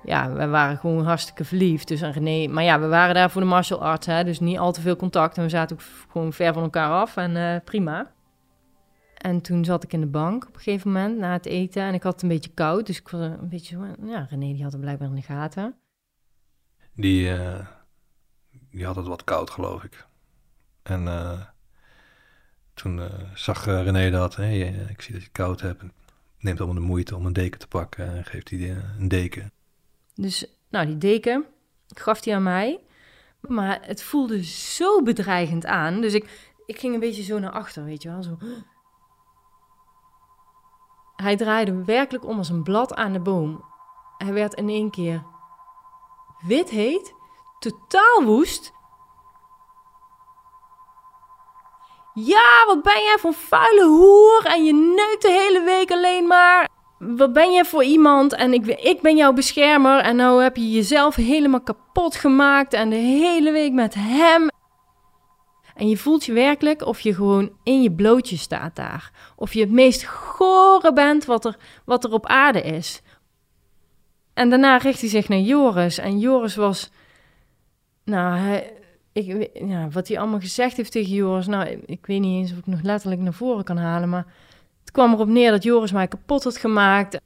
ja, 0.04 0.32
we 0.32 0.46
waren 0.46 0.78
gewoon 0.78 1.04
hartstikke 1.04 1.44
verliefd. 1.44 1.88
Dus 1.88 2.02
aan 2.02 2.10
René. 2.10 2.52
Maar 2.52 2.64
ja, 2.64 2.80
we 2.80 2.86
waren 2.86 3.14
daar 3.14 3.30
voor 3.30 3.40
de 3.40 3.46
martial 3.46 3.82
arts, 3.82 4.06
hè. 4.06 4.24
Dus 4.24 4.40
niet 4.40 4.58
al 4.58 4.72
te 4.72 4.80
veel 4.80 4.96
contact. 4.96 5.36
En 5.36 5.42
we 5.42 5.48
zaten 5.48 5.76
ook 5.76 5.82
gewoon 6.10 6.32
ver 6.32 6.52
van 6.52 6.62
elkaar 6.62 6.90
af. 6.90 7.16
En 7.16 7.36
uh, 7.36 7.56
prima. 7.64 8.12
En 9.16 9.40
toen 9.40 9.64
zat 9.64 9.84
ik 9.84 9.92
in 9.92 10.00
de 10.00 10.06
bank 10.06 10.46
op 10.46 10.54
een 10.54 10.60
gegeven 10.60 10.92
moment 10.92 11.18
na 11.18 11.32
het 11.32 11.46
eten. 11.46 11.82
En 11.82 11.94
ik 11.94 12.02
had 12.02 12.12
het 12.12 12.22
een 12.22 12.28
beetje 12.28 12.50
koud. 12.54 12.86
Dus 12.86 12.98
ik 12.98 13.08
was 13.08 13.20
een 13.20 13.48
beetje 13.48 13.76
zo... 13.76 14.06
Ja, 14.06 14.26
René 14.30 14.52
die 14.52 14.62
had 14.62 14.72
het 14.72 14.80
blijkbaar 14.80 15.08
in 15.08 15.14
de 15.14 15.22
gaten. 15.22 15.74
Die, 16.94 17.28
uh, 17.28 17.66
die 18.70 18.84
had 18.84 18.96
het 18.96 19.06
wat 19.06 19.24
koud, 19.24 19.50
geloof 19.50 19.84
ik. 19.84 20.06
En 20.82 21.04
toen 22.74 23.00
zag 23.34 23.64
René 23.64 24.10
dat. 24.10 24.36
Hey, 24.36 24.60
ik 24.88 25.02
zie 25.02 25.12
dat 25.12 25.22
je 25.22 25.30
koud 25.30 25.60
hebt. 25.60 25.82
Neemt 26.42 26.58
allemaal 26.58 26.80
de 26.80 26.88
moeite 26.88 27.16
om 27.16 27.26
een 27.26 27.32
deken 27.32 27.60
te 27.60 27.68
pakken. 27.68 28.16
En 28.16 28.24
geeft 28.24 28.50
hij 28.50 28.76
een 28.98 29.08
deken. 29.08 29.52
Dus, 30.14 30.46
nou, 30.70 30.86
die 30.86 30.98
deken 30.98 31.44
gaf 31.88 32.24
hij 32.24 32.34
aan 32.34 32.42
mij. 32.42 32.80
Maar 33.40 33.78
het 33.82 34.02
voelde 34.02 34.44
zo 34.44 35.02
bedreigend 35.02 35.66
aan. 35.66 36.00
Dus 36.00 36.14
ik, 36.14 36.52
ik 36.66 36.78
ging 36.78 36.94
een 36.94 37.00
beetje 37.00 37.22
zo 37.22 37.38
naar 37.38 37.50
achter, 37.50 37.84
weet 37.84 38.02
je 38.02 38.08
wel. 38.08 38.22
Zo... 38.22 38.38
Hij 41.16 41.36
draaide 41.36 41.84
werkelijk 41.84 42.24
om 42.24 42.38
als 42.38 42.48
een 42.48 42.62
blad 42.62 42.94
aan 42.94 43.12
de 43.12 43.20
boom. 43.20 43.64
Hij 44.18 44.32
werd 44.32 44.54
in 44.54 44.68
één 44.68 44.90
keer 44.90 45.24
wit 46.46 46.70
heet, 46.70 47.14
totaal 47.58 48.24
woest. 48.24 48.72
Ja, 52.14 52.64
wat 52.66 52.82
ben 52.82 53.02
jij 53.02 53.16
voor 53.18 53.34
vuile 53.34 53.84
hoer 53.84 54.44
en 54.44 54.64
je 54.64 54.72
neukt 54.72 55.22
de 55.22 55.30
hele 55.30 55.64
week 55.64 55.90
alleen 55.90 56.26
maar. 56.26 56.68
Wat 56.98 57.32
ben 57.32 57.52
jij 57.52 57.64
voor 57.64 57.84
iemand 57.84 58.34
en 58.34 58.52
ik, 58.52 58.66
ik 58.66 59.00
ben 59.00 59.16
jouw 59.16 59.32
beschermer 59.32 59.98
en 59.98 60.16
nou 60.16 60.42
heb 60.42 60.56
je 60.56 60.70
jezelf 60.70 61.14
helemaal 61.14 61.60
kapot 61.60 62.16
gemaakt 62.16 62.72
en 62.72 62.90
de 62.90 62.96
hele 62.96 63.52
week 63.52 63.72
met 63.72 63.94
hem. 63.94 64.50
En 65.74 65.88
je 65.88 65.96
voelt 65.96 66.24
je 66.24 66.32
werkelijk 66.32 66.86
of 66.86 67.00
je 67.00 67.14
gewoon 67.14 67.50
in 67.62 67.82
je 67.82 67.92
blootje 67.92 68.36
staat 68.36 68.76
daar. 68.76 69.10
Of 69.36 69.54
je 69.54 69.60
het 69.60 69.70
meest 69.70 70.04
gore 70.04 70.92
bent 70.92 71.24
wat 71.24 71.44
er, 71.44 71.56
wat 71.84 72.04
er 72.04 72.12
op 72.12 72.26
aarde 72.26 72.62
is. 72.62 73.02
En 74.34 74.50
daarna 74.50 74.76
richt 74.76 75.00
hij 75.00 75.08
zich 75.08 75.28
naar 75.28 75.38
Joris. 75.38 75.98
En 75.98 76.18
Joris 76.18 76.56
was. 76.56 76.90
Nou, 78.04 78.36
hij, 78.36 78.81
ik, 79.12 79.50
ja, 79.54 79.88
wat 79.88 80.08
hij 80.08 80.18
allemaal 80.18 80.40
gezegd 80.40 80.76
heeft 80.76 80.92
tegen 80.92 81.14
Joris. 81.14 81.46
Nou, 81.46 81.82
ik 81.86 82.06
weet 82.06 82.20
niet 82.20 82.40
eens 82.40 82.52
of 82.52 82.58
ik 82.58 82.66
nog 82.66 82.82
letterlijk 82.82 83.20
naar 83.20 83.32
voren 83.32 83.64
kan 83.64 83.76
halen. 83.76 84.08
Maar 84.08 84.26
het 84.80 84.90
kwam 84.90 85.12
erop 85.12 85.28
neer 85.28 85.50
dat 85.50 85.62
Joris 85.62 85.92
mij 85.92 86.08
kapot 86.08 86.44
had 86.44 86.56
gemaakt. 86.56 87.20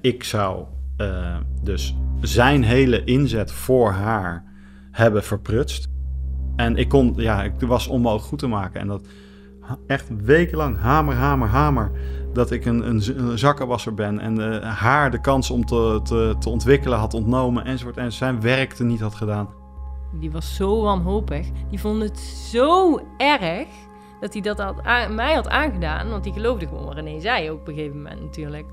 Ik 0.00 0.24
zou 0.24 0.64
uh, 0.98 1.36
dus 1.62 1.94
zijn 2.20 2.62
hele 2.62 3.04
inzet 3.04 3.52
voor 3.52 3.90
haar 3.90 4.44
hebben 4.90 5.22
verprutst. 5.24 5.88
En 6.56 6.76
ik 6.76 6.88
kon, 6.88 7.12
ja, 7.16 7.42
ik 7.42 7.52
was 7.60 7.86
onmogelijk 7.86 8.26
goed 8.26 8.38
te 8.38 8.46
maken. 8.46 8.80
En 8.80 8.86
dat 8.86 9.06
echt 9.86 10.08
wekenlang 10.24 10.78
hamer, 10.78 11.14
hamer, 11.14 11.48
hamer. 11.48 11.90
Dat 12.32 12.50
ik 12.50 12.64
een, 12.64 12.88
een, 12.88 13.38
zakkenwasser 13.38 13.94
ben 13.94 14.18
en 14.18 14.38
uh, 14.38 14.78
haar 14.78 15.10
de 15.10 15.20
kans 15.20 15.50
om 15.50 15.64
te, 15.64 16.00
te, 16.02 16.34
te 16.38 16.48
ontwikkelen 16.48 16.98
had 16.98 17.14
ontnomen 17.14 17.64
enzovoort. 17.64 17.96
En 17.96 18.12
zijn 18.12 18.40
werk 18.40 18.78
er 18.78 18.84
niet 18.84 19.00
had 19.00 19.14
gedaan. 19.14 19.61
Die 20.12 20.30
was 20.30 20.54
zo 20.54 20.82
wanhopig. 20.82 21.46
Die 21.70 21.80
vond 21.80 22.02
het 22.02 22.18
zo 22.18 23.00
erg 23.16 23.68
dat 24.20 24.32
hij 24.32 24.42
dat 24.42 24.58
had 24.58 24.82
mij 25.10 25.34
had 25.34 25.48
aangedaan. 25.48 26.10
Want 26.10 26.24
die 26.24 26.32
geloofde 26.32 26.66
gewoon 26.66 26.84
wat 26.84 26.94
René 26.94 27.20
zei 27.20 27.50
ook 27.50 27.60
op 27.60 27.68
een 27.68 27.74
gegeven 27.74 27.96
moment 27.96 28.20
natuurlijk. 28.20 28.66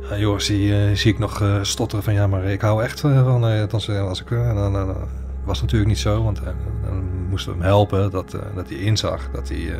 Ja, 0.00 0.18
Joris, 0.18 0.46
die 0.46 0.68
uh, 0.68 0.96
zie 0.96 1.12
ik 1.12 1.18
nog 1.18 1.42
uh, 1.42 1.62
stotteren 1.62 2.04
van 2.04 2.14
ja, 2.14 2.26
maar 2.26 2.44
ik 2.44 2.60
hou 2.60 2.82
echt 2.82 3.02
uh, 3.02 3.24
van 3.24 3.70
als, 3.70 3.88
als 3.90 4.20
ik. 4.20 4.28
dan, 4.28 4.72
dan 4.72 4.96
was 5.44 5.60
natuurlijk 5.60 5.90
niet 5.90 5.98
zo, 5.98 6.22
want 6.22 6.40
dan 6.84 7.26
moesten 7.28 7.52
we 7.52 7.58
hem 7.58 7.66
helpen 7.66 8.10
dat, 8.10 8.30
dat 8.54 8.68
hij 8.68 8.78
inzag 8.78 9.30
dat 9.30 9.48
hij 9.48 9.74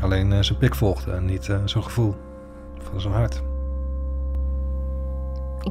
alleen 0.00 0.44
zijn 0.44 0.58
pik 0.58 0.74
volgde 0.74 1.12
en 1.12 1.24
niet 1.24 1.58
zo'n 1.64 1.82
gevoel 1.82 2.14
van 2.78 3.00
zijn 3.00 3.14
hart. 3.14 3.42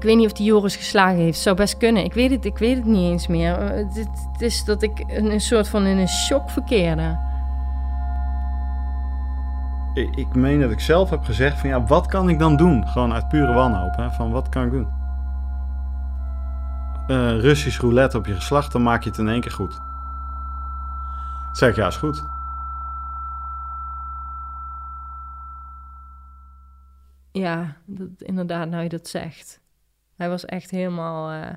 Ik 0.03 0.09
weet 0.09 0.17
niet 0.17 0.31
of 0.31 0.37
die 0.37 0.45
Joris 0.45 0.75
geslagen 0.75 1.17
heeft. 1.17 1.39
Zou 1.39 1.55
best 1.55 1.77
kunnen. 1.77 2.03
Ik 2.03 2.13
weet 2.13 2.31
het, 2.31 2.45
ik 2.45 2.57
weet 2.57 2.75
het 2.75 2.85
niet 2.85 3.11
eens 3.11 3.27
meer. 3.27 3.59
Het, 3.59 3.95
het 4.31 4.41
is 4.41 4.63
dat 4.63 4.81
ik 4.81 5.03
een, 5.07 5.31
een 5.31 5.41
soort 5.41 5.67
van 5.67 5.85
in 5.85 5.97
een 5.97 6.07
shock 6.07 6.49
verkeerde 6.49 7.17
ik, 9.93 10.15
ik 10.15 10.35
meen 10.35 10.59
dat 10.59 10.71
ik 10.71 10.79
zelf 10.79 11.09
heb 11.09 11.23
gezegd 11.23 11.59
van 11.59 11.69
ja, 11.69 11.85
wat 11.85 12.07
kan 12.07 12.29
ik 12.29 12.39
dan 12.39 12.57
doen? 12.57 12.87
Gewoon 12.87 13.13
uit 13.13 13.27
pure 13.27 13.53
wanhoop. 13.53 13.95
Hè? 13.95 14.11
Van 14.11 14.31
wat 14.31 14.49
kan 14.49 14.65
ik 14.65 14.71
doen? 14.71 14.87
Uh, 17.07 17.39
Russisch 17.39 17.79
roulette 17.79 18.17
op 18.17 18.25
je 18.25 18.35
geslacht, 18.35 18.71
dan 18.71 18.83
maak 18.83 19.03
je 19.03 19.09
het 19.09 19.19
in 19.19 19.27
één 19.27 19.41
keer 19.41 19.51
goed. 19.51 19.79
zeg 21.51 21.69
ik, 21.69 21.75
ja, 21.75 21.87
is 21.87 21.95
goed. 21.95 22.25
Ja, 27.31 27.75
dat, 27.85 28.07
inderdaad, 28.17 28.69
nou 28.69 28.83
je 28.83 28.89
dat 28.89 29.07
zegt. 29.07 29.61
Hij 30.15 30.29
was 30.29 30.45
echt 30.45 30.71
helemaal, 30.71 31.33
uh, 31.33 31.49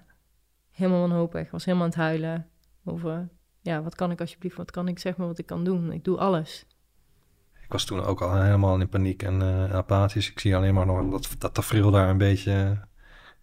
helemaal 0.71 1.01
wanhopig. 1.01 1.51
was 1.51 1.65
helemaal 1.65 1.87
aan 1.87 1.93
het 1.93 2.01
huilen 2.01 2.49
over... 2.85 3.29
Ja, 3.61 3.83
wat 3.83 3.95
kan 3.95 4.11
ik 4.11 4.21
alsjeblieft, 4.21 4.57
wat 4.57 4.71
kan 4.71 4.89
ik, 4.89 4.99
zeg 4.99 5.17
maar, 5.17 5.27
wat 5.27 5.39
ik 5.39 5.47
kan 5.47 5.65
doen. 5.65 5.93
Ik 5.93 6.05
doe 6.05 6.19
alles 6.19 6.67
ik 7.67 7.73
was 7.73 7.85
toen 7.85 8.05
ook 8.05 8.23
al 8.23 8.43
helemaal 8.43 8.81
in 8.81 8.89
paniek 8.89 9.23
en 9.23 9.41
uh, 9.41 9.75
apathisch. 9.75 10.31
Ik 10.31 10.41
zie 10.41 10.57
alleen 10.57 10.75
maar 10.75 10.87
nog 10.87 11.11
dat, 11.11 11.35
dat 11.39 11.55
tafereel 11.55 11.91
daar 11.91 12.09
een 12.09 12.19
beetje 12.19 12.79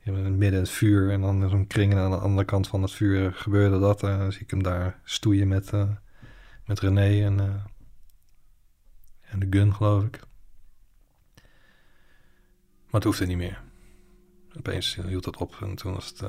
uh, 0.04 0.14
midden 0.16 0.60
het 0.60 0.70
vuur. 0.70 1.12
En 1.12 1.22
dan 1.22 1.50
zo'n 1.50 1.68
kring 1.68 1.92
en 1.92 1.98
aan 1.98 2.12
de 2.12 2.18
andere 2.18 2.46
kant 2.46 2.68
van 2.68 2.82
het 2.82 2.92
vuur 2.92 3.34
gebeurde 3.34 3.80
dat. 3.80 4.04
Uh, 4.04 4.18
dan 4.18 4.32
zie 4.32 4.42
ik 4.42 4.50
hem 4.50 4.64
daar 4.64 5.00
stoeien 5.04 5.48
met, 5.48 5.72
met 6.66 6.80
René 6.80 7.26
en, 7.26 7.40
en 9.22 9.40
de 9.40 9.48
gun, 9.50 9.74
geloof 9.74 10.04
ik. 10.04 10.20
Maar 12.86 13.02
het 13.02 13.04
hoefde 13.04 13.26
niet 13.26 13.38
meer. 13.38 13.63
Opeens 14.58 14.96
hield 15.08 15.26
het 15.26 15.38
op 15.38 15.58
en 15.62 15.76
toen 15.76 15.94
was 15.94 16.08
het... 16.08 16.22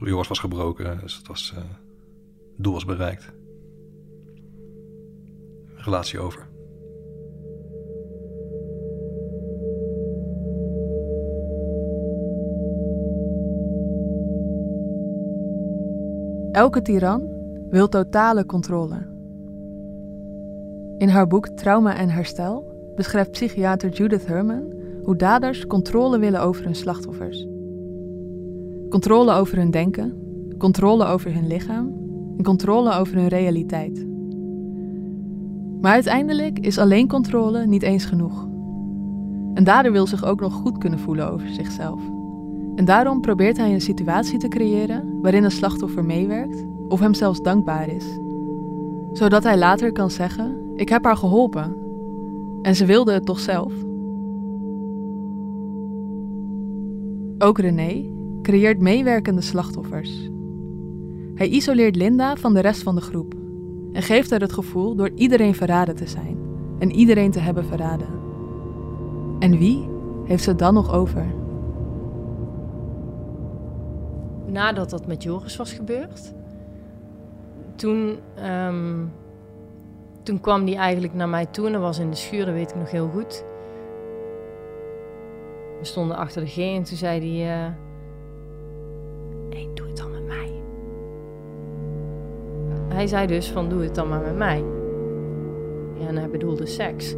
Uh, 0.00 0.14
was 0.14 0.38
gebroken, 0.38 1.00
dus 1.00 1.16
het 1.16 1.26
was... 1.26 1.52
het 1.54 1.64
doel 2.56 2.72
was 2.72 2.84
bereikt 2.84 3.32
relatie 5.84 6.18
over. 6.18 6.48
Elke 16.52 16.82
tiran 16.82 17.28
wil 17.70 17.88
totale 17.88 18.46
controle. 18.46 19.08
In 20.98 21.08
haar 21.08 21.26
boek 21.26 21.48
Trauma 21.48 21.96
en 21.96 22.08
Herstel 22.08 22.64
beschrijft 22.96 23.30
psychiater 23.30 23.90
Judith 23.90 24.26
Herman 24.26 24.79
hoe 25.10 25.18
daders 25.18 25.66
controle 25.66 26.18
willen 26.18 26.40
over 26.40 26.64
hun 26.64 26.74
slachtoffers. 26.74 27.46
Controle 28.88 29.32
over 29.32 29.56
hun 29.56 29.70
denken, 29.70 30.14
controle 30.58 31.04
over 31.04 31.34
hun 31.34 31.46
lichaam 31.46 31.92
en 32.36 32.44
controle 32.44 32.94
over 32.94 33.16
hun 33.16 33.28
realiteit. 33.28 34.06
Maar 35.80 35.92
uiteindelijk 35.92 36.58
is 36.58 36.78
alleen 36.78 37.08
controle 37.08 37.66
niet 37.66 37.82
eens 37.82 38.04
genoeg. 38.04 38.48
Een 39.54 39.64
dader 39.64 39.92
wil 39.92 40.06
zich 40.06 40.24
ook 40.24 40.40
nog 40.40 40.52
goed 40.52 40.78
kunnen 40.78 40.98
voelen 40.98 41.32
over 41.32 41.48
zichzelf. 41.48 42.00
En 42.74 42.84
daarom 42.84 43.20
probeert 43.20 43.56
hij 43.56 43.72
een 43.72 43.80
situatie 43.80 44.38
te 44.38 44.48
creëren 44.48 45.20
waarin 45.20 45.44
een 45.44 45.50
slachtoffer 45.50 46.04
meewerkt 46.04 46.64
of 46.88 47.00
hem 47.00 47.14
zelfs 47.14 47.42
dankbaar 47.42 47.88
is. 47.88 48.04
Zodat 49.12 49.42
hij 49.42 49.58
later 49.58 49.92
kan 49.92 50.10
zeggen: 50.10 50.56
Ik 50.74 50.88
heb 50.88 51.04
haar 51.04 51.16
geholpen. 51.16 51.76
En 52.62 52.76
ze 52.76 52.84
wilde 52.84 53.12
het 53.12 53.26
toch 53.26 53.40
zelf? 53.40 53.88
Ook 57.42 57.58
René 57.58 58.04
creëert 58.42 58.80
meewerkende 58.80 59.40
slachtoffers. 59.40 60.30
Hij 61.34 61.48
isoleert 61.48 61.96
Linda 61.96 62.36
van 62.36 62.54
de 62.54 62.60
rest 62.60 62.82
van 62.82 62.94
de 62.94 63.00
groep 63.00 63.34
en 63.92 64.02
geeft 64.02 64.30
haar 64.30 64.40
het 64.40 64.52
gevoel 64.52 64.94
door 64.94 65.10
iedereen 65.14 65.54
verraden 65.54 65.96
te 65.96 66.06
zijn 66.06 66.38
en 66.78 66.90
iedereen 66.92 67.30
te 67.30 67.38
hebben 67.38 67.64
verraden. 67.64 68.08
En 69.38 69.58
wie 69.58 69.88
heeft 70.24 70.42
ze 70.42 70.54
dan 70.54 70.74
nog 70.74 70.92
over? 70.92 71.26
Nadat 74.46 74.90
dat 74.90 75.06
met 75.06 75.22
Joris 75.22 75.56
was 75.56 75.72
gebeurd, 75.72 76.34
toen, 77.76 78.18
ehm, 78.34 79.04
toen 80.22 80.40
kwam 80.40 80.64
die 80.64 80.76
eigenlijk 80.76 81.14
naar 81.14 81.28
mij 81.28 81.46
toe 81.46 81.66
en 81.66 81.80
was 81.80 81.98
in 81.98 82.10
de 82.10 82.16
schuur, 82.16 82.44
dat 82.44 82.54
weet 82.54 82.70
ik 82.70 82.76
nog 82.76 82.90
heel 82.90 83.08
goed. 83.08 83.44
We 85.80 85.86
stonden 85.86 86.16
achter 86.16 86.40
de 86.40 86.48
G 86.48 86.56
en 86.58 86.82
toen 86.82 86.96
zei 86.96 87.20
hij... 87.20 87.66
Uh, 87.66 87.72
hey, 89.50 89.68
doe 89.74 89.86
het 89.86 89.96
dan 89.96 90.10
met 90.10 90.26
mij. 90.26 90.50
Hij 92.88 93.06
zei 93.06 93.26
dus 93.26 93.48
van, 93.50 93.68
doe 93.68 93.82
het 93.82 93.94
dan 93.94 94.08
maar 94.08 94.20
met 94.20 94.36
mij. 94.36 94.64
Ja, 95.98 96.06
en 96.06 96.16
hij 96.16 96.30
bedoelde 96.30 96.66
seks. 96.66 97.14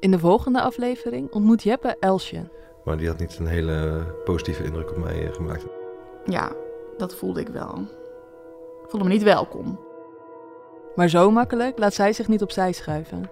In 0.00 0.10
de 0.10 0.18
volgende 0.18 0.60
aflevering 0.60 1.30
ontmoet 1.30 1.62
Jeppe 1.62 1.96
Elsje. 2.00 2.48
Maar 2.84 2.96
die 2.96 3.08
had 3.08 3.18
niet 3.18 3.38
een 3.38 3.46
hele 3.46 4.04
positieve 4.24 4.64
indruk 4.64 4.90
op 4.90 4.96
mij 4.96 5.26
eh, 5.26 5.34
gemaakt. 5.34 5.64
Ja, 6.24 6.52
dat 6.98 7.14
voelde 7.14 7.40
ik 7.40 7.48
wel. 7.48 7.78
Ik 8.82 8.90
voelde 8.90 9.06
me 9.06 9.12
niet 9.12 9.22
welkom. 9.22 9.80
Maar 10.94 11.08
zo 11.08 11.30
makkelijk 11.30 11.78
laat 11.78 11.94
zij 11.94 12.12
zich 12.12 12.28
niet 12.28 12.42
opzij 12.42 12.72
schuiven. 12.72 13.30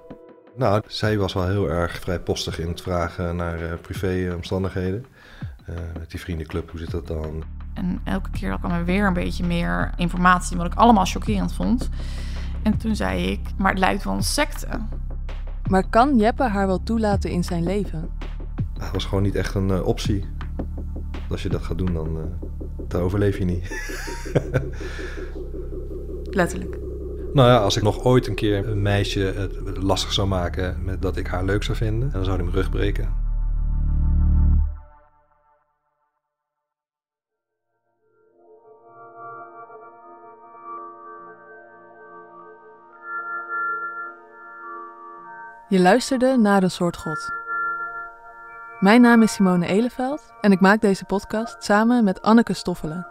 Nou, 0.55 0.83
zij 0.87 1.19
was 1.19 1.33
wel 1.33 1.47
heel 1.47 1.69
erg 1.69 2.01
vrijpostig 2.01 2.59
in 2.59 2.69
het 2.69 2.81
vragen 2.81 3.37
naar 3.37 3.63
uh, 3.63 3.73
privéomstandigheden. 3.81 5.07
Uh, 5.69 5.77
met 5.99 6.11
die 6.11 6.21
vriendenclub, 6.21 6.71
hoe 6.71 6.81
zit 6.81 6.91
dat 6.91 7.07
dan? 7.07 7.43
En 7.75 8.01
elke 8.05 8.31
keer 8.31 8.59
kwam 8.59 8.73
er 8.73 8.85
weer 8.85 9.07
een 9.07 9.13
beetje 9.13 9.45
meer 9.45 9.93
informatie, 9.97 10.57
wat 10.57 10.67
ik 10.67 10.75
allemaal 10.75 11.05
chockerend 11.05 11.53
vond. 11.53 11.89
En 12.63 12.79
toen 12.79 12.97
zei 12.97 13.31
ik, 13.31 13.41
maar 13.57 13.71
het 13.71 13.81
lijkt 13.81 14.05
wel 14.05 14.15
een 14.15 14.23
secte. 14.23 14.69
Maar 15.69 15.89
kan 15.89 16.17
Jeppe 16.17 16.43
haar 16.43 16.67
wel 16.67 16.83
toelaten 16.83 17.31
in 17.31 17.45
zijn 17.45 17.63
leven? 17.63 18.09
Dat 18.79 18.91
was 18.93 19.05
gewoon 19.05 19.23
niet 19.23 19.35
echt 19.35 19.55
een 19.55 19.69
uh, 19.69 19.87
optie. 19.87 20.25
Als 21.31 21.43
je 21.43 21.49
dat 21.49 21.63
gaat 21.63 21.79
doen, 21.79 21.93
dan, 21.93 22.17
uh, 22.17 22.23
dan 22.89 23.01
overleef 23.01 23.39
je 23.39 23.45
niet. 23.45 23.65
Letterlijk. 26.31 26.79
Nou 27.33 27.49
ja, 27.49 27.57
als 27.57 27.77
ik 27.77 27.83
nog 27.83 28.05
ooit 28.05 28.27
een 28.27 28.35
keer 28.35 28.69
een 28.69 28.83
meisje 28.83 29.51
het 29.65 29.83
lastig 29.83 30.13
zou 30.13 30.29
maken 30.29 30.85
met 30.85 31.03
dat 31.03 31.17
ik 31.17 31.27
haar 31.27 31.45
leuk 31.45 31.63
zou 31.63 31.77
vinden, 31.77 32.11
dan 32.11 32.25
zou 32.25 32.37
hij 32.37 32.45
mijn 32.45 32.57
rug 32.57 32.71
breken. 32.71 33.28
Je 45.69 45.81
luisterde 45.81 46.37
naar 46.37 46.63
een 46.63 46.71
soort 46.71 46.97
God. 46.97 47.31
Mijn 48.81 49.01
naam 49.01 49.23
is 49.23 49.33
Simone 49.33 49.67
Eleveld 49.67 50.33
en 50.41 50.53
ik 50.53 50.61
maak 50.61 50.81
deze 50.81 51.05
podcast 51.05 51.65
samen 51.65 52.05
met 52.05 52.23
Anneke 52.23 52.53
Stoffelen. 52.53 53.07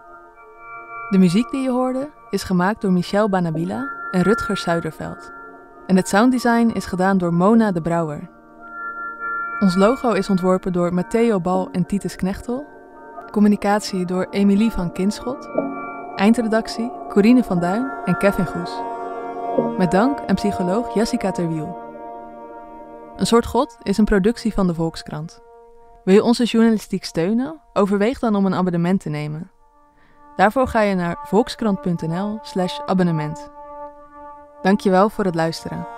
De 1.09 1.17
muziek 1.17 1.51
die 1.51 1.61
je 1.61 1.69
hoorde 1.69 2.09
is 2.29 2.43
gemaakt 2.43 2.81
door 2.81 2.91
Michel 2.91 3.29
Banabila 3.29 3.89
en 4.11 4.21
Rutger 4.21 4.57
Zuiderveld. 4.57 5.31
En 5.87 5.95
het 5.95 6.07
sounddesign 6.07 6.71
is 6.73 6.85
gedaan 6.85 7.17
door 7.17 7.33
Mona 7.33 7.71
de 7.71 7.81
Brouwer. 7.81 8.29
Ons 9.59 9.75
logo 9.75 10.11
is 10.11 10.29
ontworpen 10.29 10.73
door 10.73 10.93
Matteo 10.93 11.39
Bal 11.39 11.69
en 11.71 11.85
Titus 11.85 12.15
Knechtel. 12.15 12.65
Communicatie 13.31 14.05
door 14.05 14.27
Emilie 14.29 14.71
van 14.71 14.91
Kinschot. 14.91 15.49
Eindredactie 16.15 16.91
Corine 17.09 17.43
van 17.43 17.59
Duin 17.59 17.91
en 18.05 18.17
Kevin 18.17 18.45
Goes. 18.45 18.71
Met 19.77 19.91
dank 19.91 20.19
aan 20.27 20.35
psycholoog 20.35 20.93
Jessica 20.93 21.31
Terwiel. 21.31 21.86
Een 23.17 23.27
soort 23.27 23.45
God 23.45 23.77
is 23.83 23.97
een 23.97 24.05
productie 24.05 24.53
van 24.53 24.67
de 24.67 24.73
Volkskrant. 24.73 25.41
Wil 26.03 26.15
je 26.15 26.23
onze 26.23 26.43
journalistiek 26.43 27.05
steunen? 27.05 27.61
Overweeg 27.73 28.19
dan 28.19 28.35
om 28.35 28.45
een 28.45 28.55
abonnement 28.55 29.01
te 29.01 29.09
nemen. 29.09 29.51
Daarvoor 30.35 30.67
ga 30.67 30.81
je 30.81 30.95
naar 30.95 31.17
volkskrant.nl/abonnement. 31.23 33.49
Dankjewel 34.61 35.09
voor 35.09 35.25
het 35.25 35.35
luisteren. 35.35 35.96